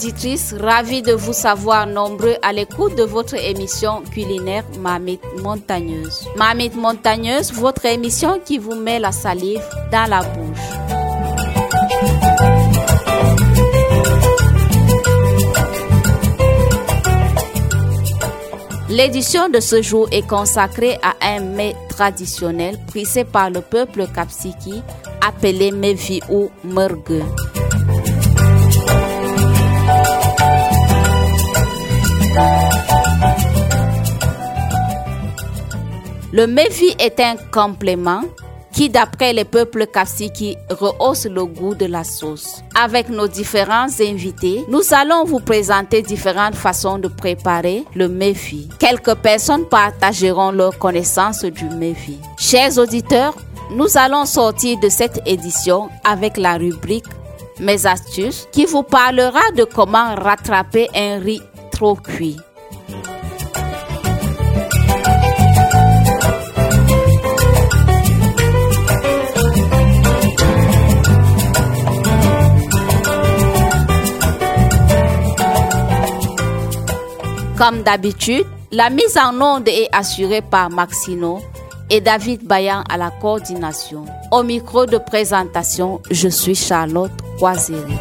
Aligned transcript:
Auditrices, 0.00 0.54
ravis 0.58 1.02
de 1.02 1.12
vous 1.12 1.34
savoir 1.34 1.86
nombreux 1.86 2.36
à 2.40 2.54
l'écoute 2.54 2.96
de 2.96 3.02
votre 3.02 3.34
émission 3.34 4.00
culinaire 4.10 4.64
Mamite 4.78 5.20
Montagneuse. 5.42 6.26
Mamite 6.36 6.74
Montagneuse, 6.74 7.52
votre 7.52 7.84
émission 7.84 8.40
qui 8.42 8.56
vous 8.56 8.74
met 8.76 8.98
la 8.98 9.12
salive 9.12 9.60
dans 9.92 10.08
la 10.08 10.22
bouche. 10.22 10.58
L'édition 18.88 19.50
de 19.50 19.60
ce 19.60 19.82
jour 19.82 20.08
est 20.12 20.26
consacrée 20.26 20.98
à 21.02 21.14
un 21.20 21.40
mets 21.40 21.76
traditionnel 21.90 22.78
prisé 22.86 23.24
par 23.24 23.50
le 23.50 23.60
peuple 23.60 24.06
kapsiki 24.14 24.82
appelé 25.20 25.70
mevi 25.72 26.22
ou 26.30 26.48
mergue. 26.64 27.22
Le 36.32 36.46
mevi 36.46 36.94
est 36.98 37.18
un 37.18 37.34
complément 37.50 38.22
qui, 38.72 38.88
d'après 38.88 39.32
les 39.32 39.44
peuples 39.44 39.86
Kapsiki, 39.86 40.56
rehausse 40.70 41.26
le 41.26 41.44
goût 41.44 41.74
de 41.74 41.86
la 41.86 42.04
sauce. 42.04 42.62
Avec 42.74 43.08
nos 43.08 43.26
différents 43.26 43.88
invités, 44.00 44.64
nous 44.68 44.82
allons 44.92 45.24
vous 45.24 45.40
présenter 45.40 46.02
différentes 46.02 46.54
façons 46.54 46.98
de 46.98 47.08
préparer 47.08 47.84
le 47.94 48.08
méfi. 48.08 48.68
Quelques 48.78 49.16
personnes 49.16 49.66
partageront 49.66 50.52
leur 50.52 50.78
connaissance 50.78 51.44
du 51.44 51.64
méfi. 51.64 52.18
Chers 52.38 52.78
auditeurs, 52.78 53.34
nous 53.72 53.98
allons 53.98 54.24
sortir 54.24 54.78
de 54.78 54.88
cette 54.88 55.20
édition 55.26 55.88
avec 56.04 56.36
la 56.36 56.56
rubrique 56.56 57.06
Mes 57.60 57.86
astuces 57.86 58.48
qui 58.52 58.64
vous 58.64 58.82
parlera 58.82 59.42
de 59.54 59.64
comment 59.64 60.14
rattraper 60.14 60.88
un 60.94 61.18
riz 61.18 61.42
trop 61.80 61.94
cuit. 61.94 62.36
Comme 77.56 77.82
d'habitude, 77.82 78.44
la 78.70 78.90
mise 78.90 79.16
en 79.16 79.40
onde 79.40 79.66
est 79.68 79.88
assurée 79.90 80.42
par 80.42 80.68
Maxino 80.68 81.40
et 81.88 82.02
David 82.02 82.46
Bayan 82.46 82.84
à 82.90 82.98
la 82.98 83.10
coordination. 83.10 84.04
Au 84.30 84.42
micro 84.42 84.84
de 84.84 84.98
présentation, 84.98 86.02
je 86.10 86.28
suis 86.28 86.54
Charlotte 86.54 87.10
Croiséry. 87.38 87.96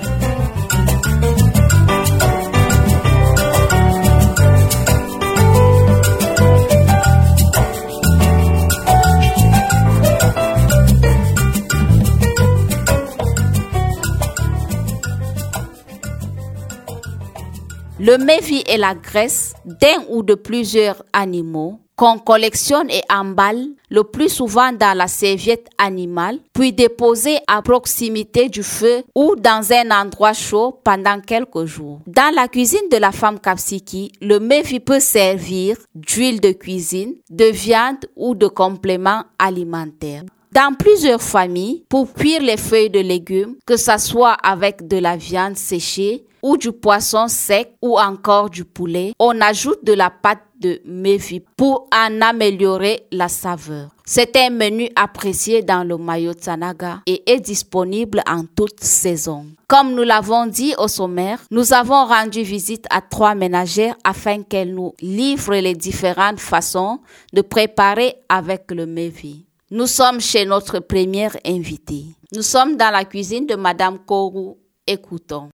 Le 18.10 18.18
mévi 18.18 18.64
est 18.66 18.80
la 18.80 18.96
graisse 18.96 19.54
d'un 19.66 20.04
ou 20.10 20.24
de 20.24 20.34
plusieurs 20.34 21.04
animaux 21.14 21.80
qu'on 21.96 22.18
collectionne 22.18 22.90
et 22.90 23.04
emballe 23.08 23.68
le 23.92 24.04
plus 24.04 24.30
souvent 24.30 24.72
dans 24.72 24.98
la 24.98 25.08
serviette 25.08 25.68
animale, 25.78 26.40
puis 26.52 26.74
déposé 26.74 27.38
à 27.46 27.62
proximité 27.62 28.50
du 28.50 28.64
feu 28.64 29.04
ou 29.14 29.36
dans 29.36 29.72
un 29.74 29.92
endroit 29.92 30.34
chaud 30.34 30.80
pendant 30.84 31.22
quelques 31.22 31.66
jours. 31.66 32.00
Dans 32.08 32.34
la 32.34 32.48
cuisine 32.48 32.90
de 32.92 32.98
la 32.98 33.12
femme 33.12 33.40
kapsiki, 33.40 34.12
le 34.22 34.40
mévi 34.40 34.80
peut 34.80 35.00
servir 35.00 35.78
d'huile 35.94 36.42
de 36.42 36.52
cuisine, 36.52 37.14
de 37.30 37.46
viande 37.46 38.08
ou 38.16 38.34
de 38.34 38.48
compléments 38.48 39.26
alimentaires 39.38 40.24
dans 40.52 40.74
plusieurs 40.74 41.22
familles 41.22 41.84
pour 41.90 42.14
cuire 42.14 42.42
les 42.42 42.58
feuilles 42.58 42.90
de 42.90 43.00
légumes, 43.00 43.56
que 43.66 43.78
ce 43.78 43.98
soit 43.98 44.34
avec 44.44 44.88
de 44.88 44.98
la 44.98 45.16
viande 45.18 45.58
séchée 45.58 46.26
ou 46.42 46.58
du 46.58 46.72
poisson 46.72 47.28
sec 47.28 47.74
ou 47.82 48.00
encore 48.00 48.50
du 48.50 48.66
poulet. 48.66 49.14
On 49.20 49.40
ajoute 49.42 49.84
de 49.84 49.94
la 49.94 50.10
pâte 50.10 50.40
de 50.60 50.82
mévi 50.86 51.42
pour 51.58 51.88
en 51.94 52.22
améliorer 52.22 53.02
la 53.12 53.30
saveur. 53.30 53.90
C'est 54.06 54.36
un 54.36 54.50
menu 54.50 54.90
apprécié 54.96 55.62
dans 55.62 55.84
le 55.84 55.98
mayo 55.98 56.34
Tsanaga 56.34 57.02
et 57.06 57.32
est 57.32 57.40
disponible 57.40 58.22
en 58.28 58.44
toute 58.44 58.84
saison. 58.84 59.46
Comme 59.68 59.94
nous 59.94 60.04
l'avons 60.04 60.48
dit 60.48 60.74
au 60.78 60.88
sommaire, 60.88 61.40
nous 61.52 61.74
avons 61.74 62.06
rendu 62.06 62.42
visite 62.42 62.86
à 62.90 63.02
trois 63.02 63.36
ménagères 63.36 63.96
afin 64.04 64.42
qu'elles 64.42 64.74
nous 64.74 64.94
livrent 65.02 65.56
les 65.56 65.76
différentes 65.76 66.40
façons 66.40 67.00
de 67.34 67.42
préparer 67.42 68.16
avec 68.28 68.72
le 68.72 68.86
mévi. 68.86 69.46
Nous 69.72 69.86
sommes 69.86 70.20
chez 70.20 70.46
notre 70.46 70.80
première 70.80 71.38
invitée. 71.46 72.06
Nous 72.34 72.42
sommes 72.42 72.76
dans 72.76 72.90
la 72.92 73.06
cuisine 73.06 73.46
de 73.46 73.54
Madame 73.56 74.00
Kourou. 74.00 74.58
Écoutons. 74.88 75.50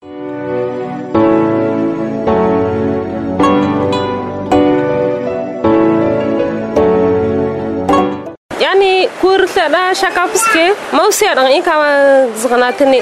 yani 8.60 9.08
kur 9.20 9.40
da 9.72 9.94
shaka 9.94 10.26
fuske 10.28 10.74
mausi 10.92 11.24
dan 11.36 11.46
in 11.50 11.62
kama 11.62 12.26
zgana 12.36 12.70
tane 12.72 13.00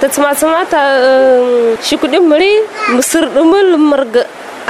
ta 0.00 0.08
muri 2.20 2.52
dumul 3.34 3.98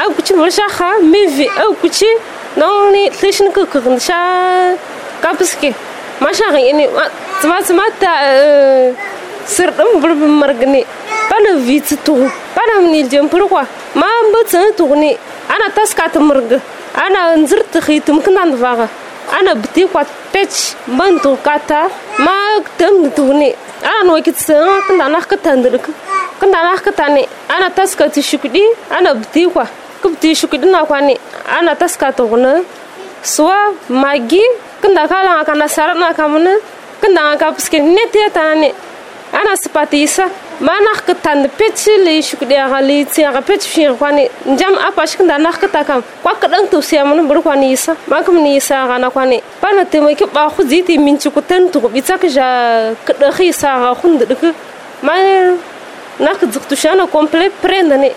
au 0.03 1.03
mevi 1.13 1.47
au 1.67 1.75
kuci 1.75 2.07
non 2.57 2.93
ni 2.93 3.11
kapski 5.25 5.75
masha 6.21 6.47
ini 6.71 6.87
tsma 7.41 7.57
tsma 7.67 7.85
ta 8.01 8.13
sir 9.55 9.71
dum 9.79 10.01
bur 10.01 10.13
margni 10.41 10.83
pana 11.31 11.53
vit 11.67 11.89
tu 12.07 12.15
pana 12.57 12.75
mni 12.85 13.01
jem 13.11 13.29
purwa 13.29 13.63
ma 13.95 14.07
mba 14.29 14.41
eh, 14.59 14.73
tu 14.77 14.87
ni. 14.95 15.17
Ana 15.49 15.71
taska 15.77 16.09
ta 16.13 16.21
murg 16.21 16.51
ana 17.05 17.37
nzir 17.37 17.63
ta 17.73 17.81
khitum 17.81 18.23
knan 18.25 18.51
vaga. 18.63 18.89
Ana 19.39 19.55
bti 19.55 19.83
kwat 19.93 20.09
pech 20.33 20.57
mantu 20.99 21.37
kata 21.47 21.81
ma 22.25 22.35
tem 22.79 23.11
tu 23.17 23.25
ni. 23.41 23.51
Ana 23.83 24.05
no 24.07 24.23
kit 24.23 24.37
sa 24.47 24.55
kna 24.87 25.09
na 25.13 25.21
khata 25.21 25.57
ndruk 25.57 25.87
kna 26.41 26.59
na 26.63 27.07
ni. 27.15 27.23
Ana 27.49 27.71
taska 27.71 28.09
ti 28.15 28.21
shukdi 28.23 28.63
ana 28.91 29.15
bti 29.15 29.47
kwa 29.53 29.67
kubti 30.03 30.35
shukdi 30.35 30.67
na 30.67 30.85
kwani 30.85 31.15
ana 31.59 31.75
taska 31.75 32.13
tugna 32.13 32.63
suwa 33.23 33.59
magi 33.89 34.43
kenda 34.83 35.03
kalaŋa 35.09 35.45
ka 35.49 35.55
nasara 35.55 35.95
na 35.95 36.13
kamne 36.19 36.55
kenda 37.01 37.37
ka 37.41 37.53
pskin 37.59 37.85
ne 37.95 38.05
te 38.13 38.23
tane 38.37 38.71
ana 39.33 39.57
spatisa 39.57 40.25
mana 40.61 40.93
ka 41.07 41.15
tan 41.15 41.49
pechi 41.59 41.93
le 42.05 42.21
shukde 42.29 42.53
ga 42.73 42.81
le 42.89 43.05
ti 43.05 43.23
ga 43.23 43.41
pechi 43.49 43.69
fi 43.75 43.83
kwani 44.01 44.25
njam 44.47 44.75
apa 44.89 45.07
shkin 45.07 45.27
da 45.27 45.39
nak 45.39 45.61
ta 45.73 45.83
kam 45.85 46.03
kwa 46.23 46.35
ka 46.41 46.47
dan 46.49 46.67
tusi 46.71 46.99
amun 46.99 47.27
bur 47.29 47.41
kwani 47.43 47.73
isa 47.73 47.97
ma 48.11 48.23
kam 48.23 48.37
ni 48.45 48.57
isa 48.57 48.87
ga 48.89 48.99
na 48.99 49.09
kwani 49.11 49.39
pana 49.61 49.85
te 49.85 50.01
mai 50.01 50.15
ki 50.15 50.27
ba 50.35 50.49
khu 50.55 50.63
ziti 50.71 50.99
min 50.99 51.19
ci 51.19 51.31
kutan 51.31 51.71
tu 51.73 51.81
bi 51.95 52.03
ta 52.03 52.19
ka 52.19 52.29
ja 52.29 52.47
ka 53.07 53.13
da 53.21 53.31
khisa 53.37 53.71
ga 53.83 53.91
khund 54.01 54.21
dik 54.31 54.43
ma 55.03 55.15
nak 56.21 56.39
ziktu 56.55 56.75
shana 56.77 57.07
komple 57.07 57.49
prendane 57.63 58.11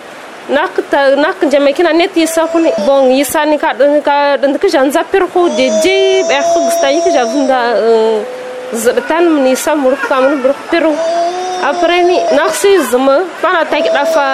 nak 0.50 0.78
ta 0.92 1.16
nak 1.18 1.42
jeme 1.52 1.74
kina 1.74 1.92
net 1.94 2.14
yisa 2.16 2.46
kuni 2.52 2.70
bon 2.86 3.10
yisa 3.10 3.46
ni 3.50 3.58
ka 3.58 3.74
ka 4.08 4.38
dan 4.38 4.54
ka 4.62 4.68
jan 4.70 4.92
zapir 4.92 5.26
ko 5.34 5.50
de 5.58 5.66
je 5.84 5.98
be 6.30 6.34
eh, 6.38 6.44
ko 6.54 6.60
gusta 6.66 6.88
yi 6.94 7.02
ka 7.02 7.10
javunda 7.18 7.60
eh, 7.82 8.22
zbtan 8.74 9.26
ni 9.44 9.56
sa 9.56 9.74
mur 9.76 9.98
ka 10.10 10.22
mun 10.22 10.42
bur 10.42 10.54
peru 10.70 10.94
apre 11.70 11.98
ni? 12.06 12.18
Nak 12.38 12.54
si 12.62 12.78
zma 12.92 13.18
pana 13.42 13.66
ta 13.66 13.82
ki 13.82 13.90
dafa 13.90 14.28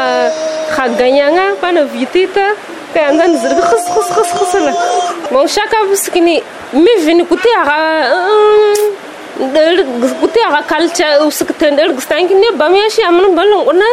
kha 0.73 0.83
ganyanga 0.99 1.45
pana 1.61 1.87
vitita 1.93 2.45
pe 2.93 2.99
andan 2.99 3.31
zir 3.41 3.55
khus 3.69 3.85
khus 3.93 4.07
khus 4.15 4.31
khus 4.37 4.53
la. 4.67 4.73
Bon 5.31 5.47
chaka 5.47 5.79
buskini 5.87 6.43
mi 6.73 6.93
vini 7.05 7.23
kuti 7.23 7.49
aga 7.61 7.77
eh, 8.03 8.83
mm, 9.39 9.53
der 9.53 9.79
kuti 10.21 10.39
aga 10.47 10.61
kalcha 10.71 11.07
uskten 11.23 11.77
der 11.79 11.89
gusta 11.95 12.19
ki 12.29 12.35
ne 12.35 12.49
bamya 12.59 12.87
shi 12.95 13.01
amun 13.09 13.31
balun 13.37 13.63
ona 13.71 13.89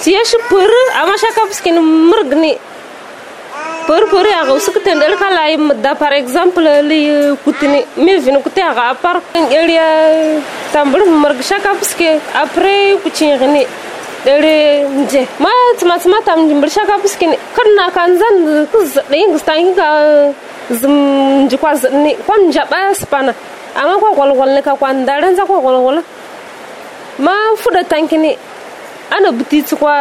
sieși 0.00 0.36
pârâ, 0.48 0.82
am 1.02 1.08
așa 1.14 1.28
ca 1.34 1.42
puțin 1.48 1.76
mârgni. 2.10 2.58
Pâr 3.86 4.02
pârâ, 4.12 4.30
aga 4.42 4.52
usucă 4.52 4.78
tendel 4.78 5.14
ca 5.20 5.28
la 5.36 5.74
da, 5.80 5.94
par 5.98 6.12
exemplu, 6.12 6.62
li 6.88 7.00
cutini, 7.44 7.84
mi 7.94 8.18
vin 8.24 8.40
cu 8.40 8.48
te 8.48 8.60
aga, 8.60 8.82
apar, 8.92 9.22
el 9.50 9.68
ia 9.68 9.88
tambul 10.72 11.02
mârg, 11.22 11.38
așa 11.38 11.56
apre 12.42 12.74
cu 13.02 13.08
cingini. 13.08 13.66
Dare 14.24 14.86
nje, 15.02 15.26
ma 15.38 15.50
tsma 15.76 15.96
tsma 15.98 16.18
tam 16.24 16.46
jimbir 16.48 16.70
shaka 16.70 16.94
puskini, 17.02 17.36
karna 17.56 17.90
kan 17.94 18.10
zan 18.20 18.36
kuz 18.70 18.92
zaɗin 18.94 19.32
gustan 19.32 19.74
ka 19.74 19.86
zum 20.80 20.94
jikwa 21.48 21.72
zaɗin 21.74 22.16
kwan 22.26 22.42
jaɓa 22.54 22.94
spana, 22.94 23.34
amma 23.74 23.94
kwa 23.98 24.10
kwalwal 24.16 24.50
ne 24.54 24.60
ka 24.60 24.72
kwan 24.78 25.06
za 25.36 25.42
kwa 25.44 25.60
kwalwal. 25.60 25.98
Ma 27.18 27.32
fuda 27.56 27.82
tankini, 27.82 28.38
ana 29.16 29.32
biti 29.32 29.76
kwa 29.76 29.94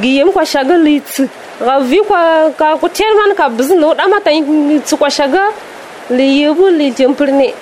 giyem 0.00 0.32
kwa 0.32 0.44
shaga 0.46 0.76
litsi. 0.76 1.28
Ga 1.60 1.78
vi 1.80 1.98
kwa 2.08 2.50
ka 2.58 2.76
ku 2.80 2.88
man 3.18 3.34
ka 3.36 3.48
bizin 3.48 3.78
no 3.78 3.94
dama 3.94 4.20
ta 4.20 4.30
tsi 4.84 4.96
kwa 4.96 5.08
shaga 5.10 5.42
li 6.10 6.42
yebu 6.42 6.68
li 6.68 6.90
jempirni 6.90 7.54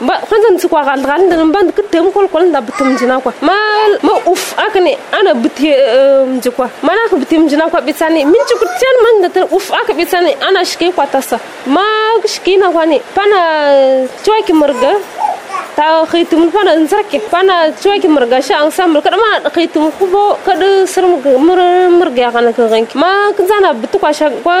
ba 0.00 0.14
kwanzan 0.28 0.56
tsi 0.58 0.68
kwa 0.68 0.84
gal 0.84 1.00
gal 1.02 1.20
ndan 1.26 1.50
ban 1.52 1.72
ka 1.72 1.82
tem 1.90 2.12
kol 2.12 2.28
kol 2.28 2.44
nda 2.44 2.60
bitum 2.60 2.96
jina 2.98 3.18
kwa. 3.18 3.32
Ma 3.40 3.54
ma 4.02 4.12
uf 4.26 4.54
akne 4.58 4.92
ana 5.12 5.34
biti 5.34 5.72
mji 6.28 6.50
kwa. 6.50 6.68
Mana 6.82 7.08
ka 7.10 7.16
bitum 7.16 7.48
jina 7.48 7.68
kwa 7.68 7.80
bitsani 7.80 8.24
min 8.24 8.42
ci 8.46 8.54
ku 8.60 8.66
tiyan 8.78 8.96
man 9.04 9.32
da 9.32 9.44
uf 9.56 9.72
aka 9.72 9.92
bitsani 9.94 10.36
ana 10.46 10.64
shike 10.64 10.92
kwa 10.92 11.06
tasa. 11.06 11.40
Ma 11.66 11.82
shike 12.26 12.56
na 12.58 12.70
kwani 12.70 13.00
pana 13.14 13.38
tuwa 14.22 14.42
ki 14.46 14.52
murga. 14.52 14.92
Ta 15.76 15.86
khaytum 16.10 16.50
pana 16.54 16.72
nzarke 16.82 17.18
pana 17.32 17.54
chwaki 17.82 18.08
murga 18.08 18.38
sha 18.46 18.54
an 18.64 18.70
samul 18.76 19.02
kada 19.06 19.16
ma 19.22 19.30
khaytum 19.56 19.90
kubo 19.98 20.22
kada 20.46 20.68
sir 20.92 21.02
mur 21.06 21.58
murga 21.98 22.32
kana 22.36 22.52
ka 22.58 22.64
ganki 22.72 22.96
ma 23.02 23.10
kzana 23.38 23.70
bitu 23.82 23.98
kwa 24.02 24.12
sha 24.18 24.30
kwa 24.44 24.56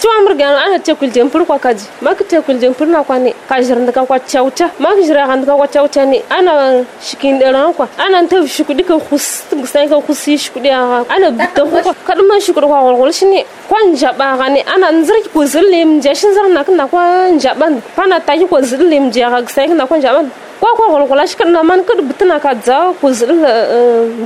chwa 0.00 0.14
murga 0.24 0.46
ana 0.64 0.78
tekul 0.78 1.10
jempur 1.16 1.44
kwa 1.44 1.58
kaji. 1.58 1.84
Ma 2.00 2.14
ka 2.14 2.24
tekul 2.24 2.58
jempur 2.62 2.86
na 2.86 3.02
kwa 3.02 3.18
ne 3.18 3.34
ka 3.48 3.56
jirnda 3.60 3.92
ka 3.92 4.04
kwa 4.06 4.18
chauta 4.32 4.70
ma 4.78 4.90
ka 4.96 5.02
jira 5.08 5.26
kan 5.30 5.44
ka 5.48 5.54
kwa 5.60 5.66
chauta 5.74 6.04
ne 6.12 6.22
ana 6.30 6.84
shikin 7.06 7.38
dera 7.40 7.66
kwa. 7.76 7.88
Ana 7.98 8.26
ta 8.26 8.36
shukudi 8.54 8.82
ka 8.90 8.96
khus 8.98 9.26
sai 9.72 9.88
ka 9.88 9.98
khusi 10.06 10.38
shukudi 10.44 10.70
ana 10.70 11.30
bitu 11.30 11.66
kwa 11.66 11.92
kada 12.06 12.22
ma 12.22 12.38
shukudi 12.46 12.66
kwa 12.66 12.80
wal 13.02 13.12
shine 13.12 13.44
kwa 13.68 13.78
njaba 13.92 14.36
gane 14.38 14.60
ana 14.74 14.92
nzarki 14.92 15.28
ko 15.34 15.44
zillim 15.44 16.00
jashin 16.00 16.32
zarna 16.34 16.64
kana 16.64 16.86
kwa 16.86 17.28
njaban 17.36 17.82
pana 17.96 18.20
ta 18.20 18.32
ko 18.48 18.60
zillim 18.62 19.10
jaga 19.10 19.46
sai 19.48 19.68
kana 19.68 19.86
kwa 19.86 19.98
don 20.22 20.30
kwa 20.60 20.76
kwa 20.76 20.86
gol 20.92 21.06
gola 21.08 21.26
shikir 21.26 21.46
na 21.50 21.62
man 21.62 21.84
kid 21.84 22.00
bitna 22.08 22.40
ka 22.40 22.54
za 22.66 22.92
ku 23.00 23.12
zir 23.12 23.30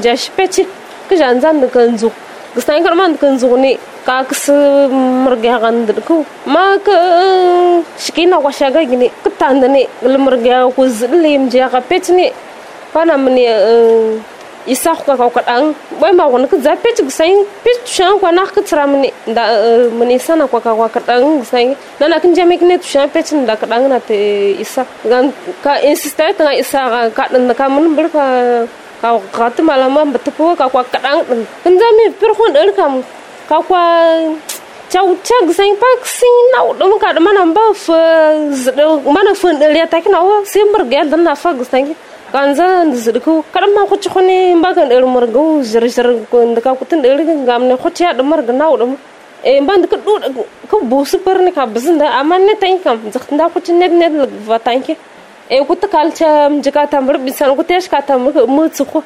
ja 0.02 0.14
shpeci 0.17 0.67
ka 1.08 1.14
jan 1.17 1.41
zan 1.41 1.61
da 1.61 1.67
kan 1.69 1.96
zu 1.99 2.11
gistan 2.55 2.82
kar 2.85 2.94
man 2.94 3.17
kan 3.17 3.38
zu 3.38 3.56
ne 3.56 3.79
ka 4.06 4.25
kis 4.25 4.49
murge 5.25 5.49
gan 5.62 5.87
dir 5.87 5.99
ku. 6.08 6.25
Ma 6.46 6.76
ka 6.87 6.93
eh, 6.93 7.82
shikina 7.99 8.41
kwa 8.43 8.52
shaga 8.52 8.85
gine 8.91 9.11
kitan 9.25 9.61
da 9.61 9.69
ne 9.69 9.87
limurge 10.02 10.52
ku 10.76 10.88
zir 10.88 11.11
lim 11.25 11.49
ja 11.50 11.69
ka 11.69 11.81
peci 11.81 12.12
ne 12.12 12.32
pana 12.93 13.17
mne 13.17 13.44
isaxuka 14.67 15.13
eh, 15.13 15.15
eh, 15.15 15.21
ka 15.21 15.29
kwadan 15.35 15.75
boy 16.01 16.13
ma 16.13 16.25
gon 16.33 16.47
ka 16.49 16.57
zape 16.57 16.89
ci 16.97 17.03
gsain 17.05 17.37
pit 17.65 17.81
shan 17.87 18.19
kwa 18.21 18.31
nak 18.33 18.55
tsra 18.65 18.87
mni 18.87 19.11
da 19.37 19.45
mni 19.99 20.19
sana 20.19 20.47
kwa 20.47 20.61
ka 20.61 20.73
kwa 20.75 20.89
kadan 20.89 21.41
gsain 21.43 21.77
na 22.01 22.09
na 22.09 22.19
kin 22.19 22.35
jame 22.35 22.57
tu 22.59 22.89
shan 22.93 23.09
pet 23.11 23.29
da 23.47 23.55
kadan 23.57 23.89
na 23.89 23.99
pe 23.99 24.17
isa. 24.65 24.87
Gan 25.11 25.33
ka 25.65 25.73
insistay 25.89 26.33
ta 26.39 26.53
isa 26.63 27.11
ka 27.17 27.25
dan 27.33 27.47
na 27.49 27.69
mun 27.69 27.95
bir 27.97 28.09
ka 28.09 28.25
ka 29.03 29.09
kat 29.37 29.59
malama 29.69 30.05
betupu 30.15 30.57
ka 30.57 30.69
kwa 30.69 30.83
kadan 30.93 31.17
kin 31.63 31.75
jame 31.81 32.05
pir 32.21 32.31
hon 32.39 32.57
er 32.57 32.71
kam 32.79 32.93
ka 33.49 33.59
kwa 33.69 33.83
eh, 34.09 34.33
chau 34.93 35.17
chak 35.29 35.45
zang 35.59 35.75
pak 35.83 36.01
sing 36.19 36.37
nau 36.55 36.73
dum 36.79 36.93
ka 37.03 37.13
mana 37.27 37.45
mba 37.51 37.65
f 37.75 37.89
mana 39.17 39.33
fun 39.41 39.55
liya 39.75 39.87
tak 39.91 40.07
nau 40.15 40.45
sim 40.53 40.67
bergen 40.75 41.11
na 41.11 41.17
nafag 41.35 41.59
zang 41.73 41.87
kanza 42.35 42.67
zidku 43.05 43.33
kadamma 43.55 43.87
kuchi 43.87 44.09
khuni 44.11 44.57
mbagan 44.59 44.89
der 44.89 45.07
margo 45.07 45.63
zir 45.63 45.85
zir 45.89 46.07
ndaka 46.53 46.75
kutin 46.75 46.99
ngam 46.99 47.47
gamne 47.47 47.77
kuchi 47.77 48.03
ya 48.03 48.13
murga 48.31 48.53
na 48.53 48.67
wudum 48.71 48.97
e 49.45 49.61
mband 49.61 49.87
ka 49.87 49.97
kudu 49.99 50.27
eh, 50.27 50.45
ka 50.71 50.77
busu 50.83 51.19
parne 51.25 51.53
ka 51.55 51.65
bzinda 51.67 52.07
amanne 52.21 52.55
tan 52.59 52.79
kam. 52.83 52.99
Nda 53.35 53.49
kuchi 53.55 53.73
net 53.73 53.93
net 53.93 54.13
va 54.49 54.59
tanke 54.59 54.97
e 55.49 55.65
kut 55.69 55.83
kalcha 55.95 56.51
mjika 56.51 56.83
tamr 56.91 57.19
bisan 57.25 57.55
kutesh 57.57 57.89
ka 57.89 58.01
tamr 58.03 58.33
mu 58.49 58.69
tsukhu 58.69 59.03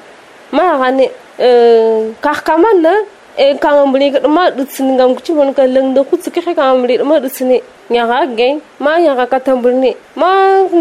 ma 0.53 0.79
gane 0.81 1.11
eh, 1.39 2.09
ka 2.23 2.33
na 2.57 2.93
e 3.37 3.59
kan 3.59 3.75
ambli 3.85 4.11
ka 4.11 4.27
ma 4.27 4.51
dutsin 4.51 4.95
ngam 4.97 5.15
kuchi 5.17 5.33
won 5.33 5.53
ka 5.53 5.67
lengda 5.67 6.03
kutsuke 6.03 6.41
ka 6.57 6.63
ambli 6.73 6.97
ma 7.05 7.21
dutsine 7.21 7.61
nyaga 7.90 8.26
gay 8.37 8.61
ma 8.81 8.99
nyaga 9.00 9.26
katamburni 9.26 9.96
ma 10.17 10.31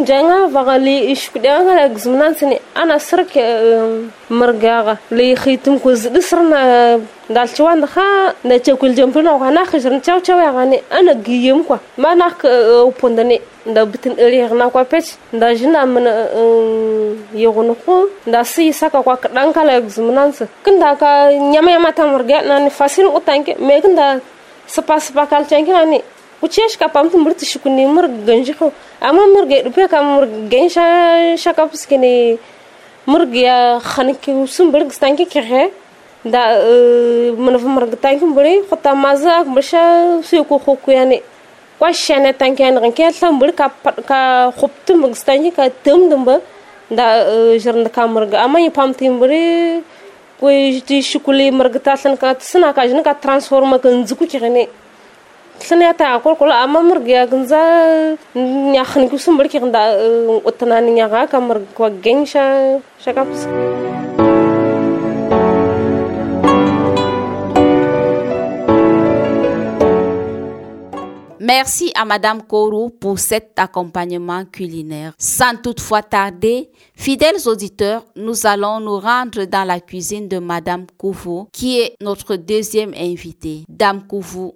janga 0.09 0.47
vagali 0.55 1.11
ishkudanga 1.13 1.73
la 1.79 1.87
gzumnan 1.89 2.33
sini 2.35 2.59
ana 2.75 2.99
sirke 2.99 3.43
margaga 4.29 4.97
li 5.11 5.35
khitum 5.35 5.79
ko 5.79 5.95
zidisrna 5.95 6.99
dal 7.29 7.47
chwan 7.55 7.81
kha 7.93 8.33
na 8.43 8.55
chekul 8.59 8.93
jempuna 8.97 9.31
wa 9.39 9.49
na 9.51 9.63
khishrin 9.65 10.01
chaw 10.01 10.19
chaw 10.19 10.39
ya 10.39 10.51
gane 10.51 10.77
ana 10.91 11.13
giyem 11.15 11.63
kwa. 11.63 11.79
Ma 11.97 12.13
na 12.15 12.27
pondane 12.99 13.39
da 13.65 13.85
bitin 13.85 14.15
eri 14.17 14.39
na 14.55 14.69
kwa 14.69 14.83
pech 14.85 15.15
da 15.33 15.53
jina 15.55 15.85
mana 15.85 16.11
yogono 17.33 17.75
ko 17.85 18.09
da 18.25 18.43
si 18.43 18.71
saka 18.73 19.01
kwa 19.03 19.15
kadan 19.17 19.53
kala 19.53 19.79
gzumnan 19.81 20.31
sa 20.33 20.45
kinda 20.63 20.95
ka 20.95 21.31
nyama 21.31 21.71
yama 21.71 21.91
tamarga 21.91 22.41
na 22.47 22.59
ni 22.59 22.69
fasin 22.69 23.07
utanke 23.07 23.55
me 23.59 23.81
kinda 23.81 24.19
sapa 24.65 24.99
sapa 24.99 25.25
kal 25.27 25.43
chanki 25.47 25.71
na 25.71 25.85
ni. 25.85 26.01
kucheshka 26.41 26.87
pamtu 26.95 27.17
murti 27.17 27.45
shukuni 27.45 27.85
mur 27.95 28.05
ganjiko 28.27 28.71
ama 29.01 29.23
mur 29.33 29.45
gedupe 29.51 29.83
kam 29.89 30.05
mur 30.15 30.25
gensha 30.51 30.85
shakaps 31.43 31.85
kini 31.89 32.37
mur 33.07 33.21
gya 33.25 33.79
khanki 33.91 34.31
usum 34.45 34.71
berg 34.71 34.89
stanki 34.97 35.25
khe 35.33 35.71
da 36.25 36.41
eh, 36.71 37.31
manaf 37.45 37.63
mur 37.75 37.83
tanki 38.05 38.25
buri 38.37 38.53
khota 38.69 38.93
maza 38.95 39.43
mursha 39.55 39.81
su 40.23 40.43
ko 40.43 40.59
khoku 40.59 40.91
yani 40.91 41.21
kwa 41.79 41.89
shana 42.03 42.33
tanki 42.33 42.63
an 42.69 42.75
ganki 42.83 43.03
tham 43.19 43.39
bur 43.39 43.51
ka 43.51 43.69
ka 44.09 44.51
khoptu 44.59 44.93
mur 45.01 45.11
stanki 45.21 45.51
ka 45.55 45.69
tum 45.83 46.09
dumba 46.09 46.41
da 46.91 47.05
eh, 47.33 47.59
jarnd 47.63 47.87
ka 47.91 48.07
mur 48.07 48.23
ama 48.45 48.59
yi 48.59 48.69
pamti 48.69 49.09
buri 49.21 49.81
ko 50.39 50.47
shukuli 51.11 51.51
mur 51.51 51.69
gta 51.69 51.95
than 52.03 52.17
ka 52.17 52.33
tsna 52.35 52.73
ka 52.73 52.85
jin 52.87 53.01
ka 53.03 53.13
transforma 53.13 53.79
kan 53.79 54.05
zuku 54.05 54.27
khe 54.33 54.49
ne 54.49 54.67
Merci 71.39 71.91
à 71.95 72.03
Madame 72.03 72.41
Kourou 72.43 72.89
pour 72.89 73.19
cet 73.19 73.57
accompagnement 73.57 74.43
culinaire. 74.43 75.13
Sans 75.17 75.55
toutefois 75.55 76.01
tarder, 76.01 76.69
fidèles 76.93 77.47
auditeurs, 77.47 78.03
nous 78.17 78.45
allons 78.45 78.81
nous 78.81 78.99
rendre 78.99 79.45
dans 79.45 79.63
la 79.63 79.79
cuisine 79.79 80.27
de 80.27 80.39
Madame 80.39 80.85
Kouvou, 80.97 81.47
qui 81.53 81.79
est 81.79 81.95
notre 82.01 82.35
deuxième 82.35 82.93
invitée. 82.93 83.63
Dame 83.69 84.05
Kouvou, 84.05 84.55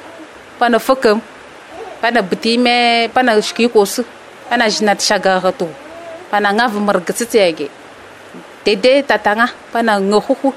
pana 0.61 0.77
fakam 0.77 1.17
pana 2.01 2.21
bitime 2.21 3.09
pana 3.09 3.41
shiki 3.41 3.65
kosu. 3.65 4.05
Pana 4.49 4.67
jinat 4.67 4.99
shaga 4.99 5.39
tu 5.57 5.65
pana 6.29 6.51
ngav 6.53 6.73
marga 6.87 7.13
tsitsege. 7.13 7.67
Dede 8.65 9.01
tatanga 9.09 9.47
pana 9.71 9.97
ngohuhu. 9.97 10.53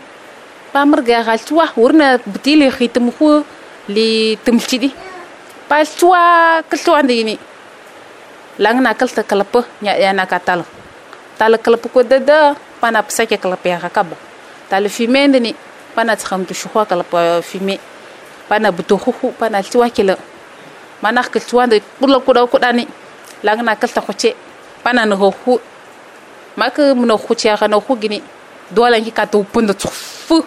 Pa 0.72 0.84
marga 0.84 1.22
galtua 1.22 1.70
urna 1.78 2.18
bitili 2.32 2.66
khitum 2.76 3.06
khu 3.16 3.44
li 3.88 4.36
tumchidi 4.44 4.90
pa 5.68 5.84
tua 5.98 6.60
kaltua 6.68 7.02
ndini. 7.02 7.38
Langna 8.58 8.94
kalta 8.98 9.22
kalapa 9.22 9.60
nya 9.82 9.94
ya 9.96 10.12
na 10.12 10.26
katal 10.26 10.60
tal. 11.38 11.52
Kalapa 11.64 11.88
ko 11.88 12.02
dada 12.02 12.56
pana 12.80 13.02
psake 13.02 13.38
kalapa 13.38 13.68
ya 13.68 13.78
kaba 13.78 14.16
tal 14.68 14.88
fime 14.88 15.28
ndini 15.30 15.54
pana 15.94 16.16
tkham 16.16 16.44
tu 16.44 16.54
shuwa 16.54 16.82
kalapa 16.84 17.42
fime 17.42 17.78
pana 18.48 18.72
butu 18.72 18.96
huhu 18.96 19.32
pana 19.32 19.62
tiwa 19.62 19.90
kilo. 19.90 20.16
Mana 21.02 21.22
kil 21.22 21.40
tiwa 21.40 21.66
de 21.66 21.80
kula 22.00 22.20
kuda 22.20 22.46
kuda 22.46 22.72
ni 22.72 22.88
langa 23.42 23.76
kil 23.76 23.88
ta 23.88 24.00
kuce 24.00 24.34
pana 24.82 25.04
na 25.06 25.14
huhu 25.16 25.60
maka 26.56 26.94
mno 26.94 27.18
kuche 27.18 27.48
ya 27.48 27.56
kana 27.56 27.76
hu 27.76 27.96
gini 27.96 28.22
dole 28.70 29.00
ki 29.02 29.10
kato 29.10 29.44
to 29.52 29.74
tufu 29.74 30.44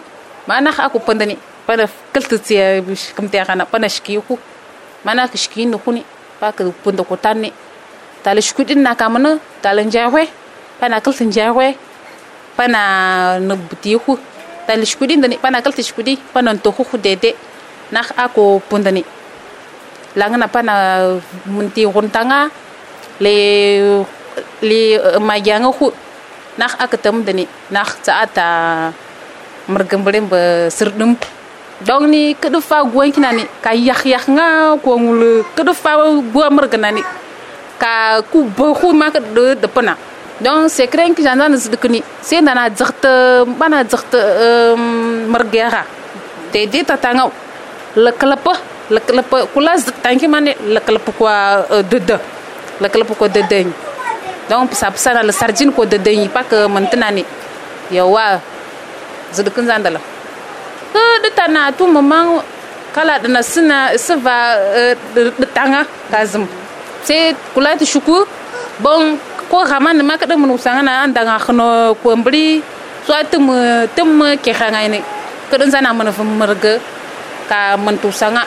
mana 0.48 0.72
ka 0.72 0.89
ku 0.89 1.00
ni 1.13 1.38
pana 1.68 1.88
kil 2.13 2.39
tia 2.39 2.82
kumtia 2.82 3.13
kamta 3.16 3.46
kana 3.46 3.66
pana 3.66 3.89
shiki 3.89 4.18
hu. 4.18 4.39
Mana 5.04 5.27
kishiki 5.27 5.56
ka 5.56 5.62
shiki 5.62 5.66
ni 5.66 5.77
huni. 5.77 6.04
Pa 6.39 6.51
ka 6.51 6.63
punda 6.84 7.04
ni 7.36 7.54
tala 8.24 8.42
shikuti 8.42 8.75
na 8.75 8.96
kama 8.96 9.20
na 9.20 9.39
tala 9.62 9.82
njahwe. 9.84 10.27
Pana 10.80 11.01
kil 11.01 11.13
ta 11.13 11.24
njahwe. 11.24 11.75
Pana 12.58 13.39
na 13.39 13.56
butihu 13.56 14.18
tala 14.68 14.86
shiku 14.86 15.06
ndani 15.06 15.38
pana 15.38 15.62
kil 15.62 15.72
ta 15.74 16.18
pana 16.34 16.58
to 16.58 16.72
huhu 16.72 16.98
dede. 16.98 17.36
Nak 17.91 18.12
ako 18.17 18.60
pundani 18.70 19.03
langana 20.15 20.48
pana 20.48 20.74
munti 21.46 21.86
guntanga 21.86 22.50
le 23.20 23.36
le 24.62 24.82
magyanga 25.20 25.72
khu 25.72 25.91
nak 26.58 26.74
akatam 26.82 27.24
dani 27.24 27.48
nak 27.72 27.89
ta 28.03 28.91
mergembelin 29.67 30.25
be 30.27 30.70
sirdum 30.70 31.15
donc 31.86 32.10
ni 32.10 32.34
kedo 32.34 32.60
fa 32.60 32.82
gwen 32.84 33.12
kinani 33.12 33.44
ka 33.62 33.72
yak 33.74 34.01
yak 34.06 34.25
nga 34.27 34.75
ko 34.82 34.89
ngul 34.98 35.46
kedo 35.56 35.74
fa 35.74 35.98
bo 36.34 36.41
merganani 36.50 37.03
ka 37.77 38.22
ku 38.32 38.50
bo 38.58 38.74
khu 38.74 38.94
ma 38.94 39.12
ka 39.13 39.20
de 39.22 39.67
pana 39.67 39.96
donc 40.41 40.70
c'est 40.70 40.88
craint 40.88 41.13
que 41.13 41.22
j'en 41.24 41.39
ai 41.39 41.50
de 41.50 41.75
kuni 41.77 42.03
c'est 42.22 42.41
nana 42.41 42.70
dzagt 42.70 43.06
bana 43.58 43.84
mergera. 45.27 45.84
Te 46.51 46.65
de 46.65 46.84
tatanga 46.84 47.29
lëkkalëpa 48.06 48.54
lëkkalëpa 48.96 49.38
kula 49.54 49.74
tanki 50.04 50.27
mane. 50.30 50.51
Lëkkalëpa 50.75 51.12
kwa 51.18 51.34
euh, 51.74 51.84
dëdë 51.92 52.18
lëkkalëpa 52.84 53.13
kwa 53.20 53.27
dëdëñ 53.36 53.68
donc 54.50 54.72
sa 54.80 54.92
pisana 54.92 55.24
le 55.24 55.32
sardine 55.32 55.72
kwa 55.75 55.86
dëdëñ 55.86 56.30
pak 56.32 56.54
mëntinani 56.74 57.24
yawa 57.92 58.39
zëdëkën 59.36 59.66
zandala 59.68 60.00
dëtana 61.24 61.72
tu 61.77 61.84
mamang 61.88 62.42
kala 62.96 63.20
dana 63.20 63.42
sina 63.44 63.77
siva 63.98 64.36
dëtanga 65.42 65.82
kazim 66.12 66.46
sai 67.04 67.36
kula 67.54 67.75
ti 67.80 67.86
shuku 67.86 68.18
bon 68.80 69.18
ko 69.50 69.66
xaman 69.66 70.00
ma 70.06 70.18
kada 70.18 70.38
mun 70.38 70.56
usangana 70.56 71.04
andanga 71.04 71.36
xno 71.46 71.96
ko 72.04 72.16
mbri 72.16 72.62
soit 73.06 73.27
tum 73.32 73.51
tum 73.96 74.10
ke 74.44 74.51
xangay 74.54 74.88
ne. 74.89 75.01
Mana 75.50 76.12
fa 76.12 76.24
ka 77.50 77.77
mantu 77.77 78.12
sanga. 78.12 78.44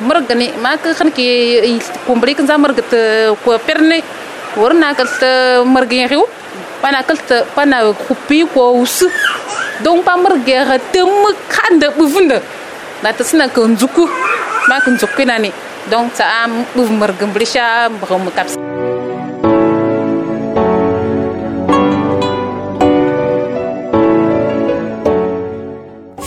Margani 0.00 0.46
ma 0.62 0.76
kan 0.76 1.10
ki 1.12 1.26
kumbri 2.06 2.34
kan 2.34 2.46
za 2.46 2.56
margat 2.56 2.90
ko 3.44 3.58
perne 3.66 4.02
warna 4.56 4.94
kal 4.94 5.08
merga 5.66 5.94
yang 5.94 6.10
riu. 6.10 6.24
Pana 6.82 7.02
kal 7.02 7.16
pana 7.54 7.92
kupi 8.06 8.48
ko 8.52 8.80
us. 8.80 9.04
Dong 9.84 10.02
pa 10.04 10.16
marge 10.16 10.56
ha 10.68 10.76
tem 10.92 11.08
kan 11.48 11.78
da 11.80 11.88
buvunda 11.90 12.40
na 13.02 13.12
ta 13.12 13.24
sina 13.24 13.48
kan 13.48 13.76
zuku 13.80 14.04
ma 14.68 14.76
kan 14.84 14.96
zuku 15.00 15.24
na 15.24 15.40
dong 15.40 15.56
don 15.90 16.10
ta 16.12 16.44
am 16.44 16.52
buv 16.74 16.90
margin 17.00 17.32
brisha 17.32 17.88
mu 17.88 18.30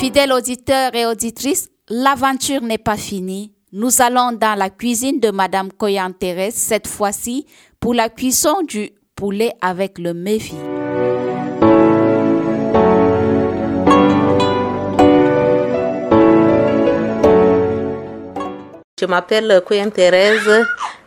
Fidèles 0.03 0.33
auditeurs 0.33 0.91
et 0.93 1.05
auditrices, 1.05 1.69
l'aventure 1.89 2.61
n'est 2.61 2.77
pas 2.77 2.97
finie. 2.97 3.53
Nous 3.71 4.01
allons 4.01 4.31
dans 4.33 4.57
la 4.57 4.69
cuisine 4.69 5.19
de 5.19 5.31
Madame 5.31 5.71
Koyan 5.71 6.11
Thérèse, 6.11 6.55
cette 6.55 6.87
fois-ci 6.87 7.45
pour 7.79 7.93
la 7.93 8.09
cuisson 8.09 8.61
du 8.67 8.91
poulet 9.15 9.51
avec 9.61 9.97
le 9.97 10.13
méfi. 10.13 10.55
Je 18.99 19.05
m'appelle 19.05 19.61
Koyan 19.65 19.89
Thérèse. 19.89 20.65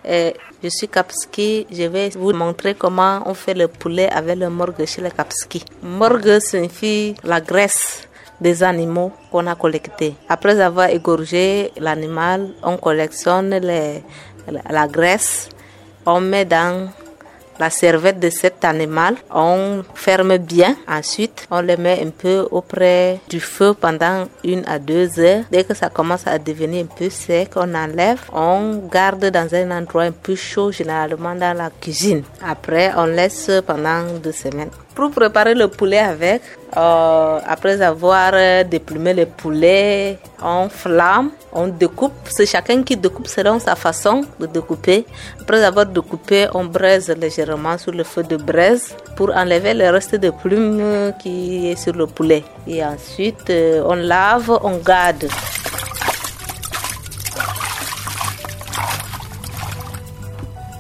Et 0.09 0.35
je 0.63 0.69
suis 0.69 0.89
Kapski. 0.89 1.67
Je 1.71 1.85
vais 1.85 2.11
vous 2.11 2.33
montrer 2.33 2.75
comment 2.75 3.23
on 3.27 3.35
fait 3.35 3.55
le 3.55 3.69
poulet 3.69 4.09
avec 4.09 4.39
le 4.39 4.51
morgue 4.51 4.85
chez 4.85 5.03
les 5.03 5.11
Kapski. 5.11 5.65
Morgue 5.83 6.39
signifie 6.41 7.15
la 7.25 7.41
graisse 7.41 8.09
des 8.41 8.63
animaux 8.63 9.13
qu'on 9.31 9.47
a 9.47 9.55
collectés. 9.55 10.15
Après 10.29 10.61
avoir 10.61 10.91
égorgé 10.91 11.73
l'animal, 11.79 12.49
on 12.63 12.77
collectionne 12.77 13.51
la, 13.51 14.89
graisse, 14.89 15.49
on 16.05 16.21
met 16.21 16.45
dans 16.45 16.89
la 17.59 17.71
serviette 17.71 18.21
de 18.21 18.29
cet 18.29 18.65
animal, 18.65 19.17
on 19.35 19.83
ferme 19.95 20.37
bien. 20.37 20.77
Ensuite, 20.87 21.47
on 21.51 21.63
le 21.63 21.77
met 21.79 22.03
un 22.05 22.11
peu 22.11 22.47
auprès 22.51 23.19
du 23.29 23.41
feu 23.41 23.75
pendant 23.75 24.27
une 24.45 24.63
à 24.67 24.79
deux 24.79 25.19
heures. 25.19 25.45
Dès 25.51 25.65
que 25.65 25.73
ça 25.73 25.89
commence 25.89 26.27
à 26.27 26.39
devenir 26.39 26.85
un 26.85 26.87
peu 26.87 27.09
sec, 27.09 27.53
on 27.57 27.75
enlève. 27.75 28.21
On 28.35 28.87
garde 28.93 29.25
dans 29.31 29.55
un 29.55 29.71
endroit 29.71 30.03
un 30.03 30.13
peu 30.13 30.35
chaud, 30.35 30.71
généralement 30.71 31.35
dans 31.35 31.57
la 31.57 31.71
cuisine. 31.71 32.25
Après, 32.47 32.93
on 32.95 33.07
laisse 33.07 33.51
pendant 33.67 34.03
deux 34.23 34.33
semaines. 34.33 34.71
Pour 34.97 35.11
préparer 35.11 35.55
le 35.55 35.69
poulet 35.69 35.99
avec, 35.99 36.41
euh, 36.75 37.39
après 37.47 37.83
avoir 37.83 38.33
déplumé 38.65 39.13
le 39.13 39.27
poulet, 39.27 40.19
on 40.43 40.71
flamme, 40.71 41.33
on 41.53 41.67
découpe. 41.69 42.15
C'est 42.31 42.47
chacun 42.47 42.83
qui 42.83 42.97
découpe 42.97 43.29
selon 43.29 43.59
sa 43.59 43.77
façon 43.77 44.23
de 44.41 44.47
découper. 44.47 45.05
Après 45.39 45.63
avoir 45.63 45.85
découpé, 45.85 46.47
on 46.55 46.65
braise 46.65 47.11
légèrement 47.11 47.77
sur 47.77 47.93
le 47.93 48.05
feu 48.05 48.23
de 48.23 48.37
braise 48.37 48.97
pour 49.17 49.37
enlever 49.37 49.75
le 49.75 49.91
reste 49.91 50.15
de 50.15 50.31
plumes 50.31 51.13
qui 51.21 51.69
est 51.69 51.77
sur 51.77 51.93
le 51.93 52.07
poulet. 52.07 52.43
Et 52.67 52.83
ensuite, 52.83 53.51
euh, 53.51 53.83
on 53.87 53.97
lave, 53.97 54.51
on 54.63 54.79
garde. 54.79 55.29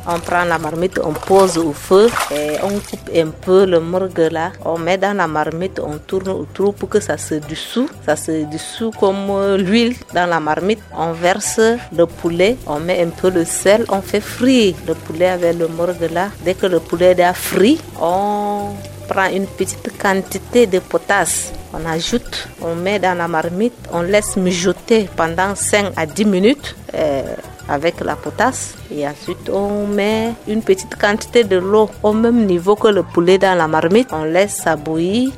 On 0.08 0.20
prend 0.20 0.44
la 0.44 0.58
marmite, 0.58 1.00
on 1.02 1.12
pose 1.12 1.58
au 1.58 1.72
feu 1.72 2.08
et 2.30 2.56
on 2.62 2.78
coupe 2.78 3.10
un 3.14 3.28
peu 3.28 3.64
le 3.66 3.80
morgue 3.80 4.28
là. 4.30 4.52
On 4.64 4.78
met 4.78 4.98
dans 4.98 5.16
la 5.16 5.26
marmite, 5.26 5.80
on 5.80 5.98
tourne 5.98 6.28
autour 6.28 6.74
pour 6.74 6.88
que 6.88 7.00
ça 7.00 7.16
se 7.18 7.34
dissout. 7.34 7.88
Ça 8.04 8.14
se 8.14 8.44
dissout 8.44 8.92
comme 9.00 9.56
l'huile 9.56 9.96
dans 10.14 10.26
la 10.26 10.38
marmite. 10.38 10.80
On 10.96 11.12
verse 11.12 11.60
le 11.96 12.06
poulet, 12.06 12.56
on 12.66 12.78
met 12.78 13.02
un 13.02 13.08
peu 13.08 13.30
de 13.30 13.42
sel, 13.44 13.84
on 13.88 14.00
fait 14.00 14.20
frire 14.20 14.74
le 14.86 14.94
poulet 14.94 15.26
avec 15.28 15.58
le 15.58 15.68
morgue 15.68 16.08
là. 16.12 16.28
Dès 16.44 16.54
que 16.54 16.66
le 16.66 16.80
poulet 16.80 17.16
est 17.18 17.34
frit, 17.34 17.80
on 18.00 18.74
prend 19.08 19.28
une 19.32 19.46
petite 19.46 19.90
quantité 20.00 20.66
de 20.66 20.78
potasse. 20.78 21.52
On 21.72 21.84
ajoute, 21.88 22.48
on 22.62 22.74
met 22.74 22.98
dans 22.98 23.16
la 23.16 23.28
marmite, 23.28 23.74
on 23.92 24.02
laisse 24.02 24.36
mijoter 24.36 25.08
pendant 25.16 25.54
5 25.54 25.92
à 25.96 26.06
10 26.06 26.24
minutes. 26.24 26.76
Euh, 26.94 27.22
avec 27.68 28.00
la 28.00 28.16
potasse 28.16 28.74
et 28.90 29.06
ensuite 29.06 29.50
on 29.50 29.86
met 29.86 30.32
une 30.46 30.62
petite 30.62 30.96
quantité 30.96 31.44
de 31.44 31.56
l'eau 31.56 31.90
au 32.02 32.12
même 32.12 32.46
niveau 32.46 32.76
que 32.76 32.88
le 32.88 33.02
poulet 33.02 33.38
dans 33.38 33.56
la 33.56 33.66
marmite. 33.68 34.08
On 34.12 34.24
laisse 34.24 34.56
ça 34.56 34.76
bouillir 34.76 35.32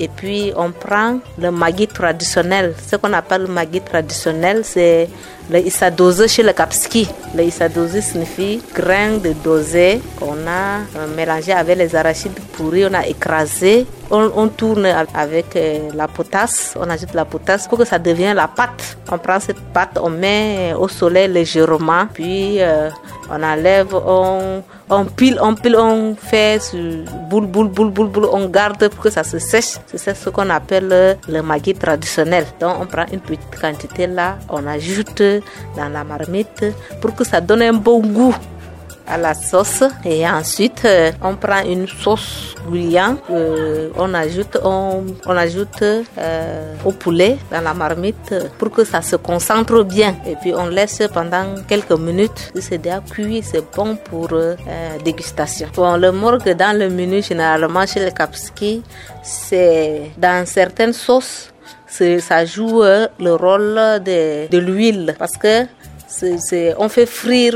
et 0.00 0.08
puis 0.08 0.52
on 0.56 0.72
prend 0.72 1.18
le 1.38 1.50
maggi 1.50 1.86
traditionnel. 1.86 2.74
Ce 2.90 2.96
qu'on 2.96 3.12
appelle 3.12 3.46
le 3.46 3.80
traditionnel, 3.80 4.62
c'est 4.64 5.08
le 5.50 5.58
issa 5.58 5.90
dosé 5.90 6.26
chez 6.26 6.42
le 6.42 6.52
Kapski. 6.52 7.06
Le 7.36 7.42
issa 7.42 7.68
dosé 7.68 8.00
signifie 8.00 8.62
grain 8.74 9.18
de 9.18 9.34
dosé 9.44 10.00
qu'on 10.18 10.38
a 10.48 10.80
mélangé 11.14 11.52
avec 11.52 11.76
les 11.76 11.94
arachides 11.94 12.40
pourris, 12.52 12.86
on 12.86 12.94
a 12.94 13.06
écrasé. 13.06 13.86
On, 14.12 14.48
tourne 14.48 14.86
avec 15.14 15.56
la 15.94 16.08
potasse, 16.08 16.74
on 16.78 16.90
ajoute 16.90 17.14
la 17.14 17.24
potasse 17.24 17.68
pour 17.68 17.78
que 17.78 17.84
ça 17.84 17.98
devienne 17.98 18.34
la 18.34 18.48
pâte. 18.48 18.98
On 19.10 19.18
prend 19.18 19.38
cette 19.38 19.60
pâte, 19.72 19.98
on 20.02 20.10
met 20.10 20.74
au 20.76 20.88
soleil 20.88 21.28
légèrement, 21.28 22.06
puis 22.12 22.60
euh, 22.60 22.90
on 23.30 23.40
enlève, 23.42 23.94
on, 23.94 24.62
on 24.88 25.04
pile, 25.04 25.38
on 25.40 25.54
pile, 25.54 25.76
on 25.76 26.16
fait 26.16 26.60
boule, 27.28 27.46
boule, 27.46 27.68
boule, 27.68 27.90
boule, 27.90 28.08
boule, 28.08 28.28
on 28.32 28.48
garde 28.48 28.88
pour 28.88 29.04
que 29.04 29.10
ça 29.10 29.22
se 29.22 29.38
sèche. 29.38 29.78
C'est 29.94 30.16
ce 30.16 30.30
qu'on 30.30 30.50
appelle 30.50 31.16
le 31.28 31.40
maggi 31.42 31.74
traditionnel. 31.74 32.46
Donc 32.60 32.76
on 32.80 32.86
prend 32.86 33.06
une 33.12 33.20
petite 33.20 33.60
quantité 33.60 34.08
là, 34.08 34.38
on 34.48 34.66
ajoute 34.66 35.22
dans 35.76 35.88
la 35.88 36.02
marmite 36.02 36.64
pour 37.00 37.14
que 37.14 37.22
ça 37.24 37.40
donne 37.40 37.62
un 37.62 37.72
bon 37.72 38.00
goût 38.00 38.34
à 39.10 39.18
la 39.18 39.34
sauce 39.34 39.82
et 40.04 40.26
ensuite 40.28 40.82
euh, 40.84 41.10
on 41.22 41.34
prend 41.36 41.62
une 41.64 41.88
sauce 41.88 42.54
bouillante 42.66 43.18
euh, 43.30 43.90
on 43.96 44.14
ajoute 44.14 44.56
on, 44.62 45.04
on 45.26 45.36
ajoute 45.36 45.82
euh, 45.82 46.74
au 46.84 46.92
poulet 46.92 47.36
dans 47.50 47.60
la 47.60 47.74
marmite 47.74 48.34
pour 48.58 48.70
que 48.70 48.84
ça 48.84 49.02
se 49.02 49.16
concentre 49.16 49.82
bien. 49.82 50.16
Et 50.26 50.36
puis 50.36 50.52
on 50.54 50.66
laisse 50.66 51.02
pendant 51.12 51.54
quelques 51.66 51.98
minutes. 51.98 52.52
C'est 52.60 52.78
déjà 52.78 53.00
cuit 53.00 53.42
c'est 53.42 53.64
bon 53.74 53.96
pour 53.96 54.28
dégustation. 55.04 55.68
Bon 55.74 55.96
le 55.96 56.12
morgue 56.12 56.50
dans 56.54 56.76
le 56.78 56.88
menu 56.88 57.22
généralement 57.22 57.86
chez 57.86 58.00
les 58.04 58.12
kapski 58.12 58.82
c'est 59.22 60.12
dans 60.16 60.46
certaines 60.46 60.92
sauces 60.92 61.50
ça 61.88 62.44
joue 62.44 62.82
le 62.82 63.34
rôle 63.34 63.74
de, 64.04 64.48
de 64.48 64.58
l'huile. 64.58 65.14
Parce 65.18 65.36
que 65.36 65.66
on 66.78 66.88
fait 66.88 67.06
frire 67.06 67.54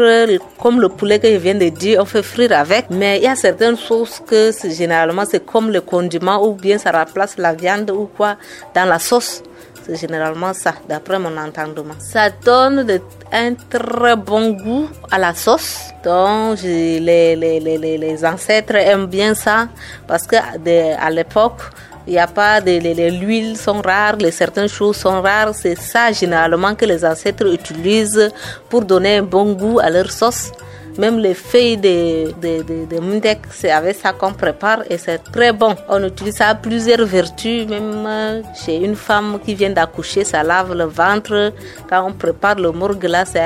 comme 0.61 0.81
le 0.81 0.89
poulet 0.89 1.19
que 1.19 1.29
je 1.31 1.37
viens 1.37 1.55
de 1.55 1.69
dire, 1.69 2.01
on 2.01 2.05
fait 2.05 2.23
frire 2.23 2.53
avec. 2.53 2.87
Mais 2.91 3.19
il 3.19 3.25
y 3.25 3.27
a 3.27 3.37
certaines 3.37 3.77
sauces 3.77 4.23
que 4.27 4.51
généralement 4.71 5.25
c'est 5.29 5.45
comme 5.45 5.71
le 5.71 5.81
condiment 5.81 6.47
ou 6.47 6.55
bien 6.55 6.79
ça 6.79 6.91
remplace 6.93 7.37
la 7.39 7.53
viande 7.55 7.91
ou 7.91 8.09
quoi 8.17 8.37
dans 8.75 8.85
la 8.85 8.99
sauce. 8.99 9.43
C'est 9.87 9.97
généralement 9.97 10.55
ça, 10.55 10.73
d'après 10.89 11.19
mon 11.19 11.37
entendement. 11.37 11.95
Ça 11.99 12.31
donne 12.31 12.85
de, 12.85 13.01
un 13.31 13.53
très 13.55 14.17
bon 14.17 14.53
goût 14.53 14.89
à 15.11 15.19
la 15.19 15.35
sauce. 15.35 15.91
Donc, 16.03 16.63
les, 16.63 17.01
les, 17.37 17.61
les, 17.61 17.99
les 17.99 18.25
ancêtres 18.25 18.77
aiment 18.77 19.07
bien 19.07 19.35
ça 19.35 19.69
parce 20.07 20.27
que 20.27 20.37
de, 20.37 20.99
à 20.99 21.11
l'époque, 21.11 21.61
Il 22.07 22.13
n'y 22.13 22.19
a 22.19 22.27
pas 22.27 22.61
de 22.61 22.71
les, 22.71 23.11
huiles 23.11 23.57
sont 23.57 23.81
rares, 23.81 24.17
les 24.17 24.31
certaines 24.31 24.69
choses 24.69 24.97
sont 24.97 25.23
rares. 25.23 25.55
C'est 25.55 25.79
ça 25.79 26.13
généralement 26.13 26.75
que 26.75 26.85
les 26.85 27.05
ancêtres 27.05 27.47
utilisent 27.53 28.31
pour 28.69 28.85
donner 28.85 29.19
un 29.19 29.23
bon 29.23 29.53
goût 29.53 29.79
à 29.81 29.89
leur 29.91 30.11
sauce. 30.11 30.53
Même 30.99 31.19
les 31.19 31.35
feuilles 31.35 31.77
de, 31.77 32.31
de, 32.41 32.63
de, 32.63 32.85
de 32.87 33.37
c'est 33.51 33.71
avec 33.71 33.97
ça 33.97 34.13
qu'on 34.13 34.33
prépare 34.33 34.83
et 34.89 34.97
c'est 34.97 35.19
très 35.33 35.53
bon. 35.53 35.75
On 35.89 36.05
utilise 36.05 36.37
ça 36.37 36.49
à 36.51 36.55
plusieurs 36.55 37.05
vertus, 37.05 37.67
même 37.67 38.05
euh, 38.07 38.43
chez 38.55 38.77
une 38.77 38.95
femme 38.95 39.41
qui 39.45 39.57
vient 39.57 39.71
d'accoucher, 39.71 40.25
ça 40.25 40.45
lave 40.45 40.73
le 40.73 40.85
ventre. 40.85 41.53
Quand 41.91 42.07
on 42.07 42.13
prépare 42.13 42.61
le 42.61 42.71
morgue 42.71 43.05
là, 43.05 43.25
ça 43.25 43.41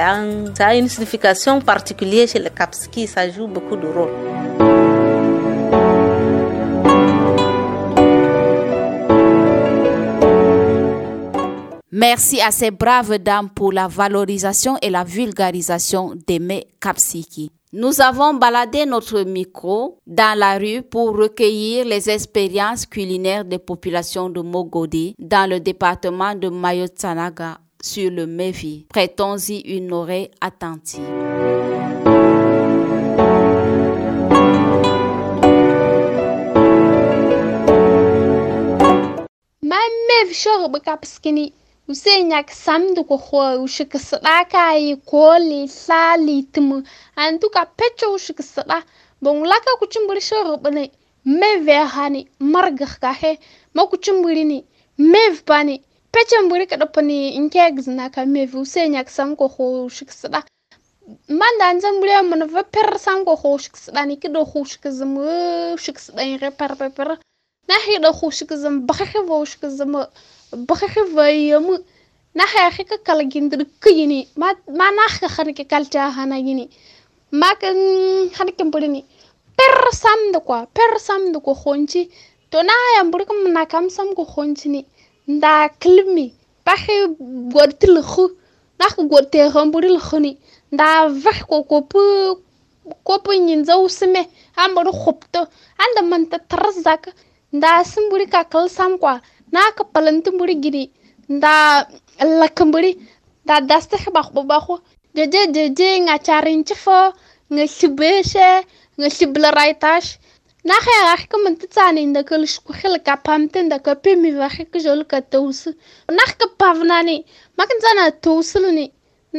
a 0.59 0.75
une 0.75 0.89
signification 0.89 1.61
particulière 1.63 2.29
chez 2.29 2.39
les 2.39 2.51
Kapski, 2.51 3.07
ça 3.07 3.31
joue 3.31 3.47
beaucoup 3.47 3.77
de 3.77 3.87
rôle. 3.87 4.68
Merci 12.01 12.41
à 12.41 12.53
ces 12.53 12.71
braves 12.71 13.19
dames 13.19 13.51
pour 13.51 13.73
la 13.73 13.89
valorisation 13.89 14.77
et 14.81 14.89
la 14.89 15.03
vulgarisation 15.03 16.15
des 16.29 16.39
mets 16.39 16.69
kapsiki. 16.81 17.51
Nous 17.73 18.01
avons 18.01 18.35
baladé 18.35 18.87
notre 18.87 19.25
micro 19.25 19.99
dans 20.07 20.39
la 20.39 20.59
rue 20.59 20.83
pour 20.83 21.17
recueillir 21.17 21.85
les 21.87 22.09
expériences 22.09 22.87
culinaires 22.87 23.45
des 23.45 23.59
populations 23.59 24.31
de 24.31 24.41
Mogodi 24.41 25.17
dans 25.19 25.51
le 25.51 25.59
département 25.59 26.37
de 26.37 26.49
Mayotsanaga 26.49 27.59
sur 27.83 28.13
le 28.13 28.29
Mevi. 28.29 28.87
Prêtons-y 28.89 29.59
une 29.63 29.93
oreille 29.93 30.31
attentive. 30.41 31.03
Ma 39.63 39.75
Usenya 41.89 42.45
samdu 42.49 43.05
kwa 43.05 43.59
ushika 43.59 43.99
sadaka 43.99 44.75
yi 44.77 44.97
koli 44.97 45.69
sali 45.69 46.43
timu 46.43 46.83
anduka 47.17 47.67
pecho 47.67 48.13
ushika 48.13 48.43
sada 48.43 48.83
bonglaka 49.23 49.71
kuchumbulisha 49.79 50.43
robane 50.43 50.91
meve 51.25 51.73
hani 51.95 52.29
margaka 52.39 53.13
he. 53.13 53.39
Makuchumbulini 53.75 54.65
mev 54.99 55.41
pani 55.45 55.83
pecho 56.13 56.43
mbuli 56.43 56.67
kadopani 56.67 57.31
inkeg 57.39 57.81
zinaka 57.81 58.27
mev 58.27 58.55
usenya 58.55 59.07
sam 59.09 59.37
kwa 59.37 59.49
ushika 59.85 60.13
sada 60.13 60.45
manda 61.29 61.69
anzambule 61.69 62.23
mana 62.23 62.47
va 62.47 62.63
per 62.65 62.99
sam 62.99 63.25
kwa 63.25 63.55
ushika 63.55 63.77
sada 63.79 64.05
ni. 64.07 64.17
Kido 64.17 64.43
ushika 64.55 64.91
zimu 64.91 65.73
ushika 65.75 66.01
sada 66.01 66.25
ni 66.25 66.37
repar 66.37 66.77
per 66.77 67.19
na 67.69 67.75
hido 67.87 68.11
ushika 68.23 68.57
zimu 68.57 68.81
bakhe 68.81 69.19
ushika 69.19 69.69
bakakivayyamu 70.57 71.75
naxeexi 72.35 72.85
ka 72.85 72.97
kala 73.07 73.25
gindiri 73.25 73.65
kayini 73.81 74.29
ma 74.37 74.53
ma 74.79 74.91
naxka 74.91 75.29
xanike 75.29 75.65
kalcahanayini 75.69 76.69
maka 77.33 77.69
xanike 78.37 78.63
mburini 78.65 79.05
per 79.57 79.77
samdi 79.93 80.39
kwa 80.47 80.67
per 80.77 80.99
samdi 80.99 81.39
ko 81.45 81.53
xonci 81.55 82.09
to 82.51 82.59
naxaya 82.63 83.05
mburika 83.05 83.33
mna 83.35 83.67
kam 83.67 83.91
sam 83.91 84.15
ko 84.15 84.25
xoncini 84.25 84.85
nda 85.29 85.69
kilimi 85.81 86.33
baxi 86.67 86.95
gorti 87.53 87.87
lixu 87.97 88.25
naxka 88.81 89.03
gorteexa 89.13 89.65
mburi 89.69 89.89
lixuni 89.97 90.33
nda 90.73 91.09
vex 91.25 91.39
ko 91.51 91.63
kopu 91.71 92.01
kopu 93.05 93.31
ñinza 93.47 93.75
usime 93.87 94.23
a 94.57 94.69
mburi 94.69 94.93
xupto 95.03 95.41
anda 95.83 96.01
manta 96.11 96.39
tarzaka 96.51 97.11
nda 97.53 97.85
simburi 97.85 98.27
kakil 98.27 98.69
sam 98.69 98.99
kwa 98.99 99.21
naka 99.53 99.83
palantiburi 99.93 100.55
giri 100.63 100.85
nda 101.29 101.53
lakamburi 102.41 102.93
nda 103.45 103.61
dastihi 103.71 104.11
bakbo 104.17 104.41
bakho 104.51 104.75
jeje 105.17 105.41
jeje 105.55 105.89
nga 106.05 106.15
charinchi 106.27 106.75
fo 106.85 106.99
nga 107.53 107.65
sibeshe 107.77 108.49
nga 108.99 109.09
sibla 109.17 109.49
raitash 109.59 110.09
naxa 110.69 110.93
yaxi 111.09 111.27
kamanti 111.33 111.67
tsani 111.75 112.03
nda 112.11 112.21
kalishku 112.29 112.73
xila 112.79 112.99
ka 113.07 113.15
pamte 113.27 113.59
nda 113.63 113.79
ka 113.87 113.93
pimi 114.03 114.31
vaxi 114.41 114.65
ka 114.73 114.79
jolu 114.85 115.05
ka 115.13 115.19
tawsi 115.33 115.71
nax 116.17 116.29
ka 116.41 116.47
pavnani 116.61 117.17
makan 117.59 117.79
tsana 117.83 118.05
tawsilni 118.25 118.87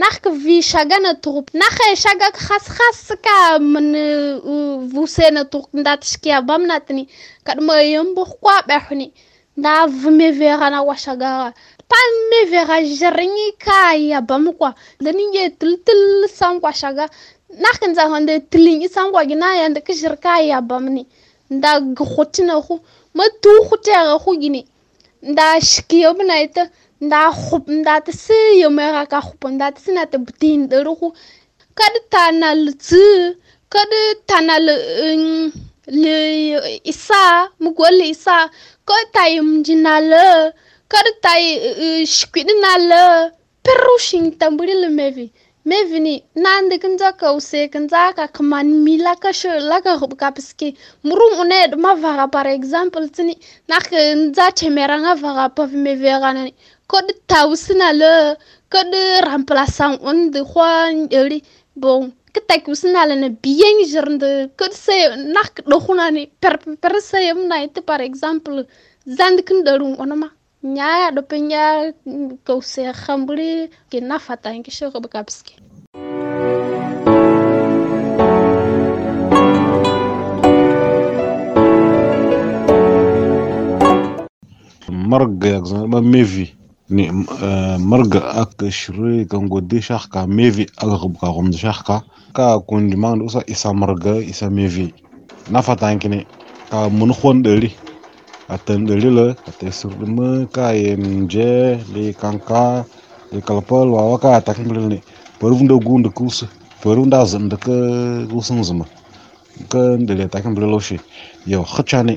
nax 0.01 0.13
ka 0.23 0.29
vi 0.43 0.61
shaga 0.71 0.97
na 1.05 1.11
turup 1.23 1.47
naxa 1.61 1.85
shaga 2.03 2.27
ka 2.35 2.41
xas 2.47 2.65
xas 2.77 2.99
ka 3.25 3.35
man 3.59 3.87
vuse 4.93 5.25
na 5.35 5.43
turuk 5.51 5.69
nda 5.73 5.97
tishkiya 6.01 6.41
bam 6.47 6.63
natni 6.69 7.03
kadma 7.45 7.73
yambo 7.93 8.21
xkwa 8.31 8.55
bexni 8.67 9.07
Nav 9.59 9.91
me 10.17 10.31
verra 10.31 10.69
na 10.69 10.81
washagara. 10.83 11.53
Pan 11.89 12.11
me 12.29 12.39
verra 12.51 12.77
jaringi 12.99 13.57
kaya 13.59 14.21
bamukwa. 14.21 14.73
Dani 15.01 15.23
ye 15.35 15.49
til 15.49 15.77
til 15.85 16.27
san 16.29 16.59
washaga. 16.61 17.09
Nakin 17.63 17.95
za 17.95 18.07
honde 18.07 18.39
tilin 18.49 18.81
isan 18.81 19.11
kwa 19.11 19.25
gina 19.25 19.55
ya 19.55 19.69
nda 19.69 19.81
kishir 19.81 20.15
kaya 20.21 20.61
bamni. 20.61 21.05
Nda 21.49 21.79
ghotina. 21.97 22.55
Ma 23.13 23.23
tu 23.41 23.49
khutera 23.67 24.17
hu 24.23 24.37
gini. 24.39 24.65
Nda 25.23 25.59
shkiyo 25.59 26.13
bina 26.13 26.41
ita. 26.41 26.69
Nda 27.01 27.31
khup 27.31 27.67
nda 27.67 28.01
ta 28.01 28.11
si 28.11 28.61
yomera 28.61 29.05
ka 29.11 29.19
khup. 29.21 29.43
Nda 29.49 29.71
ta 29.71 29.79
si 29.81 29.91
na 29.91 30.05
ta 30.05 30.17
butin 30.17 30.69
daru 30.69 30.95
hu. 30.95 31.13
Kada 31.75 31.99
tanal 32.09 32.71
zi. 32.79 33.35
kadi 33.69 34.01
tanal... 34.25 34.65
Um, 35.05 35.68
isa 35.89 37.49
mu 37.59 37.73
gol 37.73 37.97
isa 38.01 38.49
ko 38.85 38.93
ta 39.13 39.25
yum 39.27 39.63
jinale 39.63 40.53
kad 40.87 41.05
ta 41.21 41.33
shkwidi 42.05 42.53
na 42.61 42.73
le 42.89 43.31
peru 43.63 43.97
shin 43.99 44.37
tamburi 44.37 44.73
le 44.73 44.89
mevi 44.89 45.31
mevi 45.65 45.99
ni 45.99 46.23
nande 46.35 46.77
kinza 46.81 47.11
ka 47.17 47.33
use 47.33 47.69
kinza 47.73 48.13
ka 48.15 48.27
kaman 48.27 48.67
mila 48.85 49.15
ka 49.15 49.31
sho 49.33 49.49
la 49.69 49.81
ka 49.81 49.97
hub 49.97 50.13
ka 50.17 50.31
piski 50.31 50.77
murum 51.03 51.33
une 51.41 51.75
ma 51.77 51.95
vaga 51.95 52.27
par 52.27 52.47
exemple 52.47 53.09
tini 53.09 53.35
nak 53.67 53.89
nza 53.91 54.51
chemera 54.57 54.97
nga 55.01 55.13
vaga 55.15 55.49
pa 55.55 55.63
mevi 55.67 56.05
ga 56.05 56.33
nani 56.33 56.53
kod 56.87 57.05
ta 57.27 57.47
usina 57.47 57.93
le 57.93 58.13
kod 58.73 58.93
remplaçant 59.29 59.97
on 60.01 60.29
de 60.33 60.41
khwan 60.51 61.07
eri 61.11 61.43
bon 61.75 62.11
كتاك 62.39 62.69
وصلنا 62.69 63.05
لنا 63.05 63.35
بيان 63.43 63.83
جرند 63.91 64.51
كنت 64.59 64.73
سي 64.73 65.07
ناك 65.07 65.61
دوخوناني 65.67 66.31
بر 66.43 66.59
بر 66.83 66.99
سي 66.99 67.33
منايت 67.33 67.87
بار 67.87 68.05
اكزامبل 68.05 68.65
زاند 69.07 69.39
كندرون 69.39 69.95
اونما 69.95 70.29
نيا 70.63 71.09
دوبنيا 71.09 71.93
كوسي 72.47 72.93
خمبري 72.93 73.69
كي 73.91 73.99
نافاتا 73.99 74.49
انكي 74.49 74.71
شوغ 74.71 74.99
بكابسكي 74.99 75.55
مرق 84.89 85.29
ميفي 85.93 86.59
ni 86.89 87.05
marga 87.89 88.19
ak 88.41 88.65
shri 88.73 89.27
kan 89.29 89.45
godi 89.47 89.79
shahka 89.81 90.25
mevi 90.27 90.65
ak 90.81 90.89
ghubka 91.01 91.27
gomd 91.35 91.53
shahka 91.53 92.01
ka 92.35 92.59
kun 92.67 92.89
dimang 92.91 93.21
usa 93.25 93.41
isa 93.47 93.69
marga 93.73 94.15
isa 94.21 94.49
mevi 94.49 94.93
na 95.51 95.59
fatankini 95.65 96.25
ka 96.69 96.89
mun 96.97 97.11
khon 97.13 97.41
deli 97.45 97.69
atan 98.53 98.85
deli 98.89 99.09
la 99.17 99.25
ate 99.49 99.67
surma 99.79 100.45
ka 100.55 100.71
yen 100.73 101.27
je 101.31 101.77
li 101.93 102.13
kanka 102.21 102.85
li 103.31 103.39
kalpol 103.47 103.87
wa 103.95 104.17
ka 104.23 104.41
takin 104.41 104.67
bil 104.69 104.85
ni. 104.89 104.99
Perunda 105.39 105.75
gunda 105.79 106.09
kus 106.09 106.43
perunda 106.83 107.23
zanda 107.25 107.55
ka 107.57 107.75
gusun 108.31 108.59
zuma 108.63 108.85
ka 109.71 109.81
deli 110.07 110.25
lo 110.73 110.79
shi 110.79 110.97
yo 111.51 111.63
khachani 111.63 112.15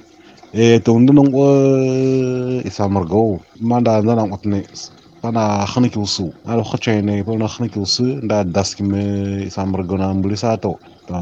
e 0.52 0.78
to 0.84 0.92
ndun 0.98 1.20
ngo 1.28 1.46
isa 2.68 2.84
margo 2.88 3.40
manda 3.60 4.02
ndana 4.02 4.22
ngotne 4.28 4.58
ana 5.22 5.64
xaniki 5.72 6.00
su 6.06 6.32
ala 6.50 6.62
xocene 6.70 7.22
bo 7.26 7.32
na 7.38 7.46
xaniki 7.46 7.80
su 7.86 8.04
nda 8.24 8.42
daskime 8.44 9.02
sambar 9.54 9.82
gona 9.86 10.06
mbuli 10.14 10.36
sato. 10.36 10.72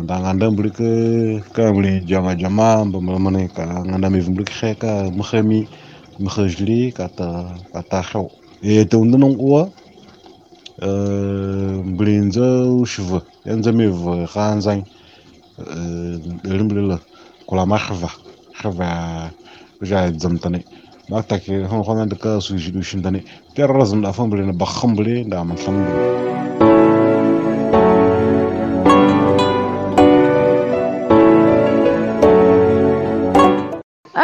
Nda 0.04 0.14
nganda 0.20 0.50
mbuli 0.50 0.70
ke 0.78 0.90
ka 1.54 1.62
mbuli 1.72 1.92
jama 2.08 2.32
jama 2.40 2.84
mbamba 2.84 3.18
mane 3.24 3.42
ka 3.56 3.64
nganda 3.86 4.08
mi 4.10 4.20
mbuli 4.24 4.44
ke 4.48 4.74
ka 4.82 4.92
mkhami 5.18 5.60
mkhajli 6.24 6.92
kata 6.98 7.28
kata 7.72 7.98
xew 8.08 8.26
e 8.62 8.84
te 8.88 8.96
unda 8.96 9.16
nong 9.18 9.36
uwa 9.46 9.62
e, 10.80 10.88
mbuli 11.90 12.14
nza 12.28 12.46
ushva 12.82 13.18
yanza 13.46 13.70
e 13.70 13.76
mi 13.78 13.86
v 14.00 14.04
khanzang 14.32 14.82
e, 16.44 16.50
limbli 16.56 16.82
la 16.88 16.96
kula 17.46 17.64
ma 17.70 17.78
khva 17.84 18.10
khva 18.58 18.88
ja 19.88 19.98
zamtani 20.22 20.60
وجا 21.12 21.15
زمتني 21.15 21.15
ما 21.15 21.21
تاكي 21.21 21.65
هون 21.65 21.84
خون 21.84 21.99
عندك 21.99 22.38
سوجي 22.39 22.71
دوشن 22.71 23.01
تاني 23.01 23.23
تير 23.55 23.69
رزم 23.69 24.01
دافون 24.01 24.29
بلي 24.29 24.41
نبخم 24.45 24.95
بلي 24.95 25.23
دا 25.23 25.43
من 25.43 25.55
خم 25.58 25.86
بلي 25.86 26.25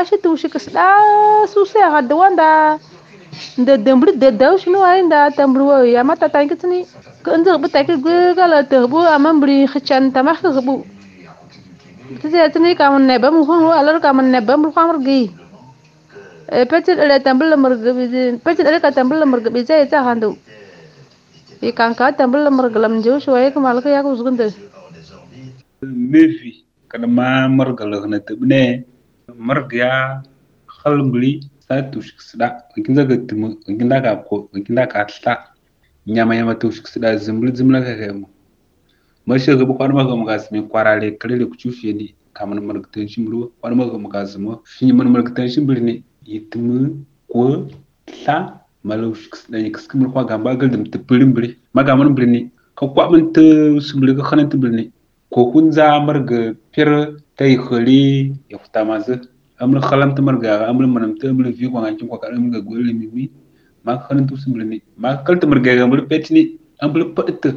ashi 0.01 0.17
tu 0.23 0.37
shi 0.37 0.47
kasda 0.49 0.85
su 1.53 1.65
sai 1.71 1.85
ga 1.93 2.01
da 2.09 2.15
wanda 2.15 2.49
da 3.65 3.73
dambri 3.77 4.11
da 4.21 4.29
da 4.31 4.57
shi 4.57 4.69
no 4.73 4.79
ai 4.83 5.01
da 5.09 5.29
tambri 5.29 5.63
wa 5.69 5.77
ya 5.95 6.03
mata 6.03 6.27
ta 6.29 6.39
kitni 6.49 6.79
kan 7.25 7.43
da 7.43 7.57
bu 7.61 7.67
ta 7.73 7.83
ki 7.87 7.95
gala 8.39 8.63
ta 8.71 8.87
bu 8.91 8.97
amambri 9.17 9.67
khichan 9.73 10.03
ta 10.13 10.23
ma 10.23 10.33
bu 10.67 10.75
tse 12.19 12.49
tni 12.53 12.75
ka 12.79 12.89
mun 12.91 13.05
ne 13.07 13.15
ba 13.23 13.29
mu 13.31 13.43
ho 13.47 13.55
alar 13.79 13.99
ka 14.01 14.13
mun 14.13 14.31
ne 14.33 14.39
ba 14.41 14.57
mu 14.57 14.71
khamar 14.75 14.97
gi 15.05 15.21
Pecil 16.48 16.98
ele 16.98 17.18
tambal 17.20 17.50
lemar 17.50 17.72
gebizin. 17.76 18.38
Pecil 18.38 18.66
ele 18.66 18.80
katambal 18.80 19.18
lemar 19.20 19.40
gebiza 19.40 19.74
eta 19.82 20.02
handu. 20.04 20.36
Ikanka 21.62 22.16
tambal 22.16 22.44
lemar 22.44 22.70
gelam 22.70 23.02
jauh 23.02 23.18
suai 23.20 23.50
kemalke 23.52 23.86
ya 23.90 24.02
kusgunde. 24.02 24.54
Mefi 25.82 26.64
kada 26.88 27.06
ma 27.06 27.48
margalah 27.48 28.06
na 28.08 28.18
tibne 28.20 28.84
margya 29.34 30.22
khalgli 30.68 31.42
sa 31.66 31.82
tushik 31.82 32.20
sida 32.22 32.62
kinda 32.74 33.04
ga 33.04 33.16
tim 33.26 33.58
kinda 33.66 34.00
ka 34.02 34.22
ko 34.22 34.48
kinda 34.54 34.86
ka 34.86 35.04
tla 35.04 35.34
nyama 36.06 36.34
yama 36.36 36.54
tushik 36.54 36.86
sida 36.86 37.16
zimbli 37.18 37.50
zimla 37.56 37.82
ka 37.82 37.92
kai 37.98 38.12
mu 38.14 38.26
mashi 39.26 39.50
ga 39.58 39.64
bukwan 39.66 39.92
ma 39.92 40.04
ga 40.06 40.14
mu 40.16 40.24
gasmi 40.24 40.62
kwarare 40.70 41.18
kare 41.18 41.38
da 41.38 41.44
kuchufi 41.46 41.92
ne 41.92 42.14
kamun 42.34 42.62
margtan 42.62 43.08
shimru 43.08 43.50
kwan 43.60 43.74
ma 43.76 43.84
ga 43.90 43.98
mu 43.98 44.08
gasmo 44.08 44.62
shi 44.64 44.92
mun 44.92 45.10
margtan 45.10 45.48
shimbri 45.50 45.80
ne 45.82 46.02
yitimi 46.26 47.06
tla 48.06 48.60
malo 48.84 49.14
nani 49.50 49.70
kiski 49.74 49.98
mul 49.98 50.10
kwa 50.12 50.24
gamba 50.24 50.54
gildum 50.56 50.84
tibili 50.92 51.24
mbili 51.24 51.48
maga 51.74 51.96
mun 51.96 52.14
bilini 52.14 52.50
ka 52.78 52.86
kwa 52.86 53.10
mun 53.10 53.32
ti 53.34 53.44
sibili 53.86 54.14
ka 54.18 54.22
khanan 54.28 54.48
ni 54.78 54.84
ko 55.32 55.50
kun 55.52 55.72
za 55.72 55.98
marga 56.06 56.54
pir 56.72 56.88
tay 57.36 57.56
khali 57.56 58.32
yakta 58.50 58.84
mazu 58.84 59.14
amul 59.60 59.80
khalam 59.88 60.14
ti 60.14 60.22
marga 60.22 60.68
amul 60.70 60.86
manam 60.86 61.18
ti 61.18 61.26
amul 61.28 61.50
vi 61.58 61.66
kwa 61.68 61.80
ngancin 61.82 62.06
kwa 62.08 62.18
karam 62.22 62.50
ga 62.50 62.60
golli 62.60 62.92
mimi 62.94 63.30
ma 63.84 63.98
khanan 64.06 64.26
tu 64.28 64.34
ni 64.70 64.80
ma 64.96 65.16
kal 65.24 65.38
ti 65.40 65.46
marga 65.46 65.76
ga 65.78 65.86
mul 65.86 66.02
petini 66.10 66.42
amul 66.82 67.14
patta 67.14 67.50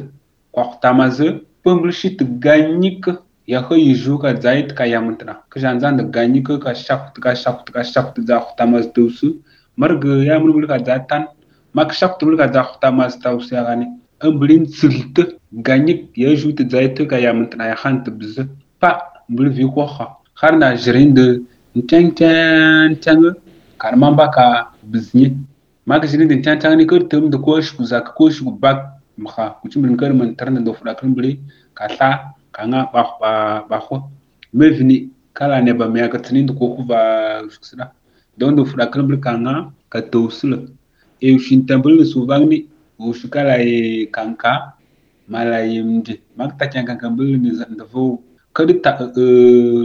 kwa 0.52 0.64
khta 0.70 0.90
mazu 0.98 1.26
pembul 1.62 1.92
shit 1.92 2.18
ganyik 2.44 3.06
yaxı 3.54 3.74
yujuka 3.88 4.30
dzait 4.42 4.74
ka 4.78 4.84
yamantna 4.94 5.34
kjanzand 5.52 6.00
ganyika 6.16 6.54
ka 6.64 6.72
shakt 6.74 7.14
ka 7.24 7.34
shakt 7.42 7.66
ka 7.74 7.82
shakt 7.92 8.14
za 8.28 8.36
khutamas 8.44 8.86
dusu 8.94 9.28
marg 9.76 10.04
yamul 10.28 10.52
bulka 10.56 10.76
dzatan 10.86 11.22
mak 11.74 11.90
shakt 12.00 12.20
bulka 12.26 12.46
za 12.54 12.62
khutamas 12.68 13.12
tawsi 13.22 13.54
yani 13.54 13.86
amblin 14.26 14.64
silt 14.78 15.16
ganyik 15.68 16.00
yajut 16.24 16.58
dzait 16.70 16.98
ka 17.10 17.16
yamantna 17.26 17.64
ya 17.70 17.76
khant 17.82 18.04
bz 18.18 18.34
pa 18.80 18.90
mbul 19.28 19.48
vi 19.56 19.64
ko 19.74 19.86
kha 19.94 20.06
kharna 20.40 20.68
jrinde 20.84 21.26
ntang 21.78 22.08
tang 22.18 22.94
tang 23.04 23.24
karmamba 23.82 24.26
ka 24.36 24.46
bizni 24.92 25.26
mak 25.86 26.02
jrinde 26.10 26.34
ntang 26.40 26.58
tang 26.62 26.76
ni 26.78 26.86
kurtum 26.86 27.30
de 27.32 27.38
kosh 27.46 27.70
kuzak 27.76 28.06
kosh 28.18 28.38
kubak 28.46 28.78
mkha 29.18 29.44
kuchimrin 29.60 29.96
karman 30.00 30.36
tarna 30.38 30.60
do 30.66 30.72
frakrin 30.72 31.14
bli 31.16 31.32
ka 31.74 31.86
kanga 32.52 32.88
bakhwa 33.70 34.10
mevini 34.52 35.10
kala 35.32 35.60
ne 35.60 35.72
bamea 35.72 36.08
katsinindi 36.08 36.52
kokuva 36.52 36.98
sila 37.60 37.92
dondo 38.38 38.64
fula 38.64 38.86
kalambili 38.86 39.20
kanga 39.20 39.72
katosila 39.88 40.58
e 41.20 41.34
ushintambulini 41.34 42.04
suvangni 42.04 42.68
ushikala 42.98 43.58
e 43.62 44.06
kanka 44.06 44.72
mala 45.28 45.62
e 45.64 45.82
mdi 45.82 46.20
makitacanga 46.36 46.96
kambulini 46.96 47.50
ndavu 47.70 48.22
kadi 48.52 48.74
ta 48.74 48.98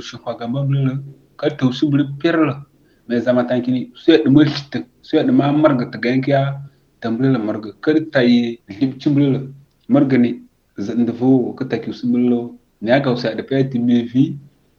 shukwagamba 0.02 0.64
bulila 0.64 0.98
kadi 1.38 1.56
tosi 1.56 1.86
buli 1.86 2.04
pirila 2.20 2.66
me 3.08 3.20
zama 3.20 3.44
tankini 3.44 3.92
suyadima 3.94 4.46
shita 4.46 4.84
suyadima 5.02 5.54
marga 5.54 5.86
tagayankiya 5.86 6.62
tambulila 7.00 7.40
marga 7.40 7.74
kadi 7.82 8.02
tayi 8.10 8.60
libci 8.80 9.10
bulila 9.10 9.40
marga 9.88 10.18
ne 10.18 10.45
nda 10.78 11.14
fo 11.20 11.56
kata 11.58 11.78
ki 11.82 11.90
usumlo 11.90 12.40
ne 12.82 12.92
aka 12.92 13.12
usa 13.12 13.36
da 13.36 13.44
payati 13.44 13.80
mevi 13.80 14.36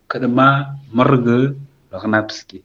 kada 0.09 0.29
ma 0.29 0.77
marga 0.93 1.55
lakana 1.93 2.21
psiki 2.29 2.59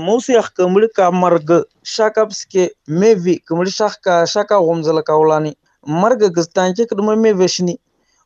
موسیخ 0.00 0.50
کمل 0.56 0.86
کا 0.96 1.08
مرګ 1.10 1.50
شاکاپ 1.94 2.32
سکه 2.38 2.66
میوي 3.00 3.34
کمل 3.48 3.68
شاخ 3.76 3.96
کا 4.06 4.24
شاکا 4.32 4.58
غومزل 4.66 5.00
کاولانی 5.10 5.52
مرګ 6.02 6.20
گستان 6.36 6.74
چې 6.76 6.82
کډم 6.90 7.22
میوي 7.22 7.48
شنی 7.54 7.74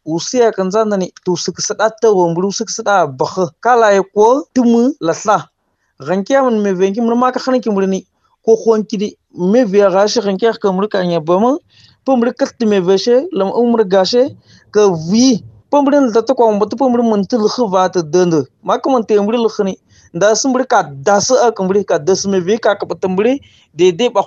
usiya 0.06 0.52
kan 0.54 0.70
zandani 0.70 1.10
tu 1.24 1.36
sik 1.36 1.60
sada 1.60 1.90
ta 1.90 2.08
wombru 2.08 2.52
sik 2.54 2.70
sada 2.70 3.06
bakh 3.06 3.50
kala 3.60 3.92
e 3.98 4.02
ko 4.14 4.46
tumu 4.54 4.94
lasla 5.00 5.38
rankiya 6.00 6.42
mun 6.46 6.62
me 6.62 6.70
venki 6.72 7.00
mun 7.00 7.18
ma 7.18 7.32
ka 7.32 7.40
khani 7.40 7.60
ki 7.60 7.70
murni 7.70 8.06
ko 8.44 8.56
khon 8.56 8.84
kidi 8.86 9.18
me 9.34 9.64
via 9.64 9.90
gashi 9.90 10.20
rankiya 10.20 10.54
ka 10.60 10.72
mur 10.72 10.88
ka 10.88 11.02
nya 11.02 11.20
bama. 11.20 11.58
Pumur 12.06 12.30
kat 12.38 12.54
me 12.62 12.78
veshe 12.78 13.26
lam 13.32 13.50
umur 13.50 13.82
gashe 13.82 14.30
ka 14.70 14.82
vi. 15.10 15.42
Pumur 15.70 15.92
da 16.14 16.22
ta 16.22 16.34
ko 16.34 16.52
mbatu 16.54 16.78
pumur 16.78 17.02
mun 17.02 17.26
til 17.26 17.42
khwa 17.42 17.90
ta 17.92 18.00
dende. 18.02 18.46
Ma 18.62 18.78
ka 18.78 18.88
mun 18.90 19.02
te 19.02 19.18
mur 19.18 19.34
khani 19.50 19.74
da 20.14 20.34
sun 20.34 20.52
buri 20.52 20.64
ka 20.66 20.82
da 20.82 21.20
su 21.20 21.34
a 21.34 21.52
kan 21.52 21.68
buri 21.68 21.84
ka 21.84 21.98
da 21.98 22.14
su 22.14 22.30
me 22.30 22.40
vi 22.40 22.56
ka 22.58 22.74
ka 22.74 22.86
patan 22.86 23.16
buri 23.16 23.40
de 23.74 23.90
de 23.92 24.08
ba 24.08 24.22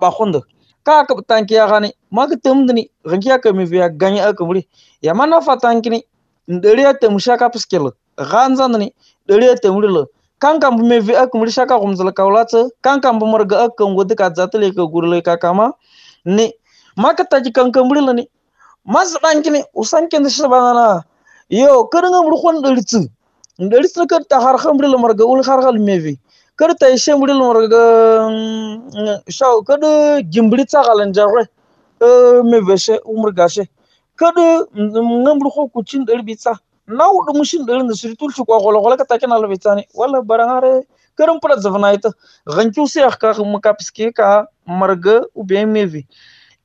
ba 0.00 0.08
khonda 0.10 0.40
ka 0.84 1.04
ka 1.08 1.14
tanki 1.26 1.54
ya 1.54 1.66
gani 1.66 1.90
ma 2.10 2.26
ka 2.28 2.36
tum 2.44 2.66
dini 2.68 2.88
ranki 3.04 3.28
ka 3.42 3.52
mi 3.52 3.64
biya 3.66 3.88
a 4.28 4.34
ka 4.34 4.44
muri 4.44 4.68
ya 5.02 5.14
ma 5.14 5.26
na 5.26 5.40
fa 5.40 5.56
tanki 5.56 5.90
ni 5.90 6.00
ndere 6.48 6.84
ta 7.00 7.08
musha 7.08 7.36
ka 7.38 7.48
piskelo 7.48 7.92
ganza 8.18 8.68
dini 8.68 8.92
ndere 9.26 9.46
ya 9.46 9.54
ta 9.56 9.72
muri 9.72 9.88
lo 9.88 10.06
kan 10.38 10.60
kan 10.60 10.76
mi 10.76 11.00
vi 11.00 11.14
a 11.16 11.26
ka 11.26 11.38
muri 11.38 11.50
shaka 11.50 11.78
kum 11.80 11.96
ka 11.96 12.12
kaulata 12.12 12.68
kan 12.82 13.00
kan 13.00 13.18
bu 13.18 13.26
marga 13.26 13.64
a 13.64 13.68
ka 13.70 13.84
ka 14.16 14.30
zatale 14.36 14.74
ka 14.76 14.84
gurle 14.92 15.22
ka 15.24 15.36
kama 15.36 15.72
ni 16.24 16.52
ma 16.96 17.14
ka 17.14 17.24
taji 17.24 17.50
kan 17.52 17.72
muri 17.72 18.00
lo 18.04 18.12
ni 18.12 18.28
ma 18.84 19.04
su 19.06 19.18
tanki 19.24 19.50
ni 19.50 19.62
usan 19.74 20.08
kin 20.08 20.22
ba 20.50 20.58
na 20.74 21.02
yo 21.48 21.88
ka 21.88 22.00
ringa 22.00 22.20
muri 22.22 22.36
kon 22.42 22.56
ndere 22.60 22.82
tsu 22.84 23.08
tsu 23.92 24.06
ka 24.06 24.18
ta 24.28 24.36
harka 24.40 24.72
muri 24.72 24.88
lo 24.88 24.98
marga 24.98 25.24
ul 25.24 25.40
harka 25.42 25.66
hal 25.72 25.78
mi 25.80 26.18
करताय 26.58 26.96
tsa 26.96 27.14
वर्ग 27.18 27.74
शावकड 29.30 29.84
me 30.50 30.64
कालंजार 30.74 31.36
मेवेशे 32.50 32.96
उमरगाशे 33.14 33.64
kada 34.16 34.66
ngambru 34.78 35.50
ko 35.54 35.66
kuchin 35.74 35.86
cin 35.86 36.04
dar 36.06 36.22
bitsa 36.22 36.52
na 36.86 37.04
wudu 37.10 37.32
mushin 37.38 37.66
dar 37.66 37.78
da 37.82 37.94
siritul 38.00 38.30
shi 38.36 38.44
kwa 38.46 38.58
gola 38.62 38.78
gola 38.80 38.96
ka 38.96 39.04
take 39.04 39.26
na 39.26 39.38
lobitsa 39.38 39.74
ni 39.74 39.82
wala 39.94 40.22
barangare 40.22 40.86
kada 41.18 41.34
pula 41.42 41.56
zavna 41.64 41.90
ita 41.96 42.10
ghanchu 42.46 42.86
se 42.86 43.02
akka 43.02 43.34
muka 43.44 43.74
piske 43.74 44.14
ka 44.14 44.46
marga 44.68 45.16
ube 45.34 45.58
mevi 45.66 46.06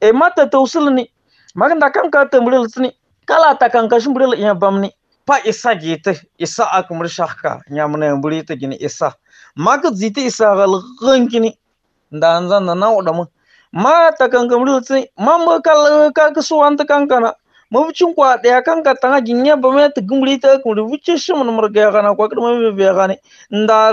e 0.02 0.08
eh, 0.08 0.14
mata 0.14 0.46
tausul 0.46 0.94
ni. 0.94 1.10
Maganda 1.56 1.90
kan 1.92 2.12
ka 2.12 2.26
tambulil 2.26 2.68
tsini 2.70 2.92
kala 3.26 3.56
ta 3.58 3.70
kan 3.70 3.90
kashin 3.90 4.14
iya 4.38 4.54
bam 4.54 4.82
ni. 4.82 4.92
Pa 5.26 5.40
isa 5.46 5.76
gite 5.76 6.22
isa 6.38 6.64
akumur 6.66 7.08
shakka 7.08 7.62
mbudil 7.70 8.22
bulita 8.22 8.56
gini 8.56 8.78
isa 8.80 9.14
makat 9.60 9.94
zite 10.00 10.22
isagal 10.24 10.80
gankini 11.04 11.52
nda 12.12 12.28
dan 12.40 12.48
zan 12.50 12.64
nawo 12.80 13.04
da 13.04 13.12
mun 13.12 13.28
ma 13.74 14.08
ta 14.18 14.28
kankan 14.32 14.64
ru 14.66 14.80
tsi 14.82 15.12
mamba 15.20 15.60
kal 15.62 16.12
ka 16.16 16.32
ka 16.32 16.42
suwan 16.42 16.78
ta 16.80 16.86
kankana 16.88 17.34
mabucin 17.72 18.16
kwa 18.16 18.38
daya 18.44 18.64
kanka 18.64 18.96
tanga 19.02 19.20
jinya 19.22 19.60
ba 19.60 19.68
me 19.76 19.92
ta 19.92 20.00
gumri 20.02 20.40
ta 20.40 20.56
ku 20.64 20.72
ru 20.74 20.88
bucce 20.88 21.18
shi 21.20 21.34
mun 21.36 21.52
murga 21.52 21.92
kana. 21.92 22.16
Kwa 22.16 22.30
kirma 22.32 22.56
be 22.56 22.72
be 22.72 22.84
ya 22.88 22.94
nda 23.52 23.92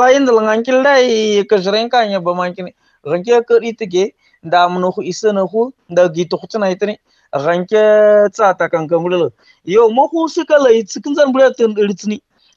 lain 0.00 0.24
da 0.24 0.32
langankil 0.32 0.82
dai 0.82 1.44
ka 1.44 1.56
jiren 1.60 1.90
kan 1.90 2.08
ya 2.10 2.20
ba 2.20 2.32
mankini 2.34 2.72
ranke 3.04 3.44
ka 3.46 3.60
ri 3.60 3.76
take 3.76 4.14
nda 4.42 4.68
mun 4.72 4.88
ku 4.92 5.02
isana 5.04 5.44
ku 5.46 5.68
nda 5.92 6.08
gi 6.14 6.24
to 6.24 6.38
ku 6.40 6.46
tana 6.48 6.72
itani 6.72 6.96
ranke 7.32 7.82
tsa 8.32 8.56
ta 8.56 8.68
kankan 8.72 9.04
ru 9.04 9.28
yo 9.68 9.90
mo 9.92 10.08
ku 10.08 10.28
suka 10.32 10.56
lai 10.58 10.80
cikin 10.82 11.12
zan 11.14 11.28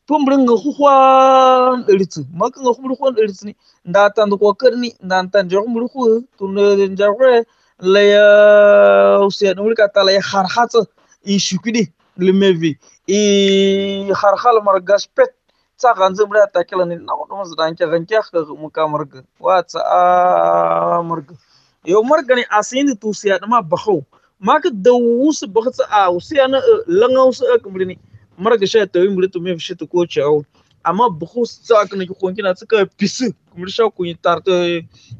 tumbulin 0.07 0.41
nga 0.47 0.55
huhwan 0.63 1.83
elitsi 1.91 2.21
maka 2.33 2.57
nga 2.63 2.71
elitsi 3.21 3.43
ni. 3.47 3.53
Nda 3.85 4.09
tan 4.15 4.29
kau 4.31 4.53
kerni 4.55 4.89
nda 5.03 5.27
tan 5.31 5.49
jor 5.49 5.61
humbul 5.67 5.87
hu 5.93 6.23
tunde 6.37 6.63
jarwe 6.99 7.43
le 7.93 8.03
eh, 8.15 9.27
usia 9.27 9.53
nul 9.53 9.75
kata 9.75 10.03
leya 10.07 10.21
harhat 10.31 10.71
isu 11.27 11.39
shukidi 11.47 11.83
lima 12.17 12.49
v 12.59 12.79
i 13.07 13.19
harhal 14.21 14.57
merk 14.63 14.83
gaspet 14.87 15.31
tsa 15.77 15.93
ganze 15.93 16.23
mra 16.25 16.47
ta 16.53 16.63
kala 16.63 16.85
ni. 16.85 16.95
Na 16.95 17.13
ko 17.13 17.43
zdan 17.51 17.75
ke 17.75 17.85
ganke 17.91 18.15
ka 18.31 18.39
muka 18.55 18.87
marga 18.87 19.19
wa 19.39 19.61
tsa 19.61 19.79
marga 21.03 21.35
yo 21.83 22.01
marga 22.03 22.35
ni 22.35 22.43
asin 22.59 22.95
tu 22.95 23.09
usia 23.11 23.39
nama 23.41 23.61
bahu 23.61 24.03
maka 24.39 24.69
dawus 24.71 25.43
bakhtsa 25.43 25.83
a 25.91 26.09
usia 26.11 26.47
na 26.47 26.57
eh, 26.57 26.81
langaus 26.87 27.43
akmri 27.55 27.83
eh, 27.83 27.87
ni. 27.91 27.95
marga 28.37 28.67
sha 28.67 28.85
ta 28.85 28.99
yim 28.99 29.19
leto 29.21 29.39
me 29.39 29.57
shi 29.57 29.75
ta 29.75 29.85
ko 29.85 30.05
cha 30.05 30.21
au 30.23 30.43
amma 30.85 31.09
buhu 31.09 31.45
sa 31.45 31.85
ka 31.85 31.95
ne 31.97 32.05
ko 32.05 32.31
kina 32.35 32.53
tsaka 32.53 32.85
pisu 32.97 33.33
kuma 33.51 33.67
sha 33.69 33.89
ku 33.89 34.05
yi 34.05 34.15
tar 34.15 34.39
ta 34.41 34.51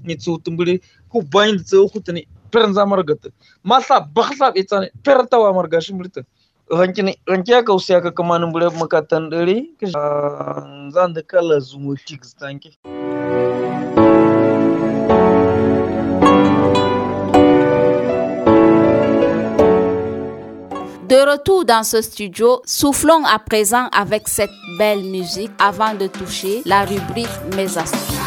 ni 0.03 0.15
tsu 0.15 0.38
tumbuli 0.43 0.80
ku 1.10 1.21
bayin 1.21 1.58
da 1.58 1.63
tsu 1.63 1.89
ku 1.89 1.99
tani 1.99 2.27
perin 2.51 2.73
za 2.73 2.86
marga 2.86 3.15
ta 3.15 3.30
masa 3.63 3.99
baksa 3.99 4.51
ita 4.56 4.80
ne 4.80 4.88
per 5.03 5.25
ta 5.27 5.39
wa 5.39 5.53
marga 5.53 5.82
shi 5.82 5.93
multa 5.93 6.23
rankini 6.71 7.15
rankiya 7.27 7.63
ka 7.65 7.73
usiya 7.73 8.01
ka 8.03 8.12
kama 8.12 8.39
nan 8.39 8.51
bure 8.51 8.69
makatan 8.80 9.30
dare 9.30 9.65
zan 10.93 11.13
da 11.13 11.21
kala 11.21 11.60
zumo 11.60 11.95
tigs 12.06 12.36
tanki 12.36 12.75
De 21.08 21.15
retour 21.15 21.63
dans 21.63 21.84
ce 21.84 22.02
studio, 22.02 22.62
soufflons 22.65 23.24
à 23.24 23.39
présent 23.39 23.88
avec 23.93 24.28
cette 24.28 24.52
belle 24.78 25.04
musique 25.04 25.52
avant 25.58 25.93
de 25.93 26.08
toucher 26.08 26.62
la 26.65 26.84
rubrique 26.84 27.30
Mes 27.56 27.78
astuces. 27.78 28.17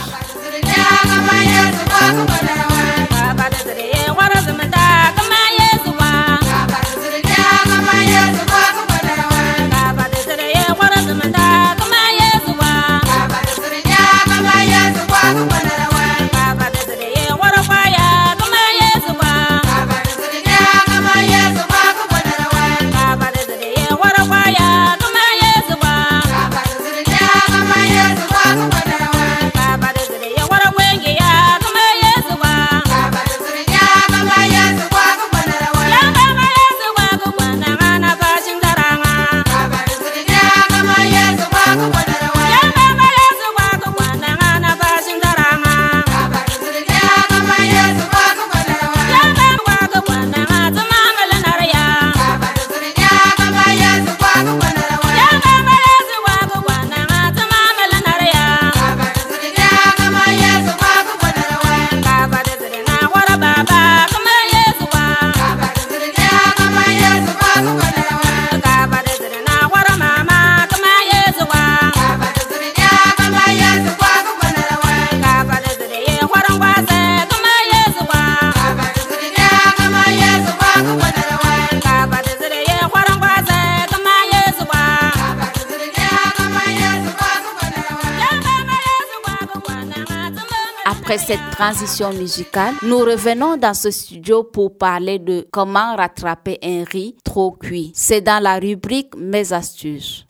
Transition 91.61 92.15
musicale, 92.15 92.73
nous 92.83 93.01
revenons 93.01 93.59
dans 93.59 93.75
ce 93.75 93.91
studio 93.91 94.45
pour 94.45 94.79
parler 94.79 95.19
de 95.19 95.47
comment 95.51 95.95
rattraper 95.95 96.59
un 96.63 96.85
riz 96.85 97.17
trop 97.23 97.51
cuit. 97.51 97.93
C'est 97.95 98.23
dans 98.23 98.43
la 98.43 98.59
rubrique 98.59 99.15
Mes 99.15 99.53
astuces. 99.53 100.25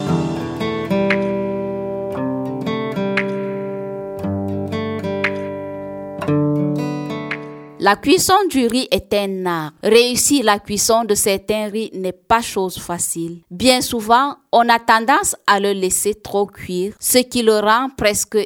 La 7.78 7.94
cuisson 7.94 8.34
du 8.50 8.66
riz 8.66 8.88
est 8.90 9.14
un 9.14 9.46
art. 9.46 9.72
Réussir 9.84 10.44
la 10.44 10.58
cuisson 10.58 11.04
de 11.04 11.14
certains 11.14 11.68
riz 11.68 11.90
n'est 11.94 12.12
pas 12.12 12.42
chose 12.42 12.76
facile. 12.76 13.42
Bien 13.52 13.80
souvent, 13.82 14.34
on 14.50 14.68
a 14.68 14.80
tendance 14.80 15.36
à 15.46 15.60
le 15.60 15.72
laisser 15.72 16.16
trop 16.16 16.46
cuire, 16.46 16.92
ce 16.98 17.18
qui 17.18 17.42
le 17.42 17.60
rend 17.60 17.88
presque 17.96 18.36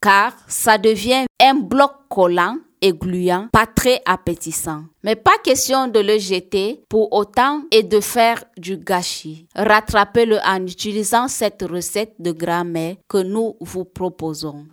car 0.00 0.32
ça 0.46 0.78
devient 0.78 1.24
un 1.40 1.54
bloc 1.54 1.92
collant 2.08 2.56
et 2.82 2.92
gluant, 2.92 3.48
pas 3.52 3.66
très 3.66 4.00
appétissant. 4.06 4.84
Mais 5.04 5.16
pas 5.16 5.36
question 5.44 5.86
de 5.88 6.00
le 6.00 6.18
jeter 6.18 6.82
pour 6.88 7.12
autant 7.12 7.62
et 7.70 7.82
de 7.82 8.00
faire 8.00 8.42
du 8.56 8.78
gâchis. 8.78 9.46
Rattrapez-le 9.54 10.38
en 10.44 10.66
utilisant 10.66 11.28
cette 11.28 11.62
recette 11.62 12.14
de 12.18 12.32
grammaire 12.32 12.96
que 13.08 13.18
nous 13.18 13.56
vous 13.60 13.84
proposons. 13.84 14.66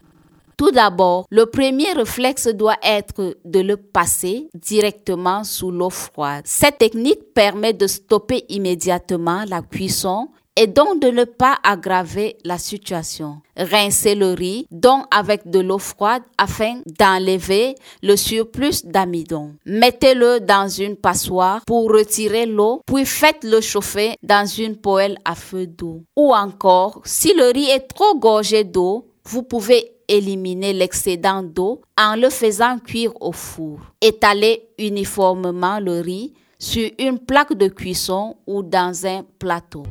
Tout 0.58 0.72
d'abord, 0.72 1.28
le 1.30 1.46
premier 1.46 1.92
réflexe 1.92 2.48
doit 2.48 2.78
être 2.82 3.38
de 3.46 3.60
le 3.60 3.78
passer 3.78 4.50
directement 4.56 5.44
sous 5.44 5.70
l'eau 5.70 5.92
froide. 5.92 6.42
Cette 6.46 6.80
technique 6.80 7.34
permet 7.36 7.74
de 7.74 7.86
stopper 7.86 8.44
immédiatement 8.50 9.44
la 9.48 9.62
cuisson 9.62 10.30
et 10.58 10.66
donc 10.66 11.00
de 11.00 11.10
ne 11.10 11.24
pas 11.24 11.56
aggraver 11.64 12.36
la 12.44 12.58
situation. 12.58 13.42
Rincez 13.56 14.16
le 14.16 14.34
riz 14.34 14.66
donc 14.72 15.06
avec 15.12 15.48
de 15.50 15.60
l'eau 15.60 15.78
froide 15.78 16.24
afin 16.38 16.82
d'enlever 17.00 17.76
le 18.02 18.16
surplus 18.16 18.84
d'amidon. 18.84 19.54
Mettez-le 19.68 20.40
dans 20.40 20.68
une 20.68 20.96
passoire 20.96 21.62
pour 21.68 21.92
retirer 21.92 22.48
l'eau, 22.48 22.82
puis 22.88 23.06
faites-le 23.06 23.62
chauffer 23.62 24.16
dans 24.24 24.48
une 24.48 24.78
poêle 24.78 25.20
à 25.26 25.36
feu 25.36 25.68
doux. 25.68 26.04
Ou 26.16 26.34
encore, 26.34 27.02
si 27.06 27.34
le 27.36 27.52
riz 27.54 27.70
est 27.70 27.88
trop 27.88 28.18
gorgé 28.18 28.64
d'eau, 28.64 29.08
vous 29.26 29.44
pouvez 29.44 29.92
éliminer 30.08 30.74
l'excédent 30.74 31.44
d'eau 31.44 31.82
en 32.00 32.16
le 32.16 32.32
faisant 32.32 32.80
cuire 32.80 33.12
au 33.22 33.32
four. 33.32 33.80
Étalez 34.02 34.70
uniformément 34.80 35.80
le 35.80 36.00
riz 36.00 36.34
sur 36.58 36.90
une 36.98 37.20
plaque 37.20 37.54
de 37.54 37.68
cuisson 37.68 38.38
ou 38.48 38.64
dans 38.64 39.06
un 39.06 39.24
plateau. 39.38 39.84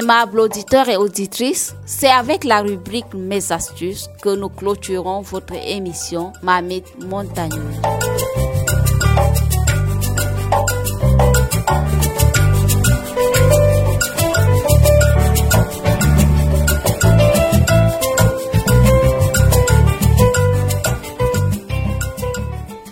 Aimables 0.00 0.40
auditeurs 0.40 0.88
et 0.88 0.96
auditrices, 0.96 1.74
c'est 1.84 2.08
avec 2.08 2.44
la 2.44 2.62
rubrique 2.62 3.12
Mes 3.12 3.52
astuces 3.52 4.08
que 4.22 4.34
nous 4.34 4.48
clôturons 4.48 5.20
votre 5.20 5.52
émission 5.52 6.32
Mamite 6.42 6.98
Montagne. 7.04 7.50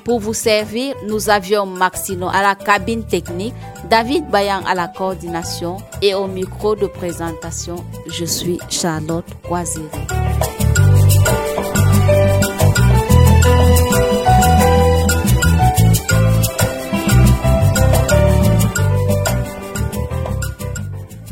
Pour 0.09 0.21
vous 0.21 0.33
servir, 0.33 0.95
nous 1.07 1.29
avions 1.29 1.67
Maxino 1.67 2.29
à 2.29 2.41
la 2.41 2.55
cabine 2.55 3.05
technique, 3.05 3.53
David 3.91 4.31
Bayan 4.31 4.65
à 4.67 4.75
la 4.75 4.89
coordination 4.89 5.77
et 6.01 6.15
au 6.15 6.27
micro 6.27 6.75
de 6.75 6.87
présentation, 6.87 7.85
je 8.07 8.25
suis 8.25 8.59
Charlotte 8.71 9.27
Oisiri. 9.51 9.87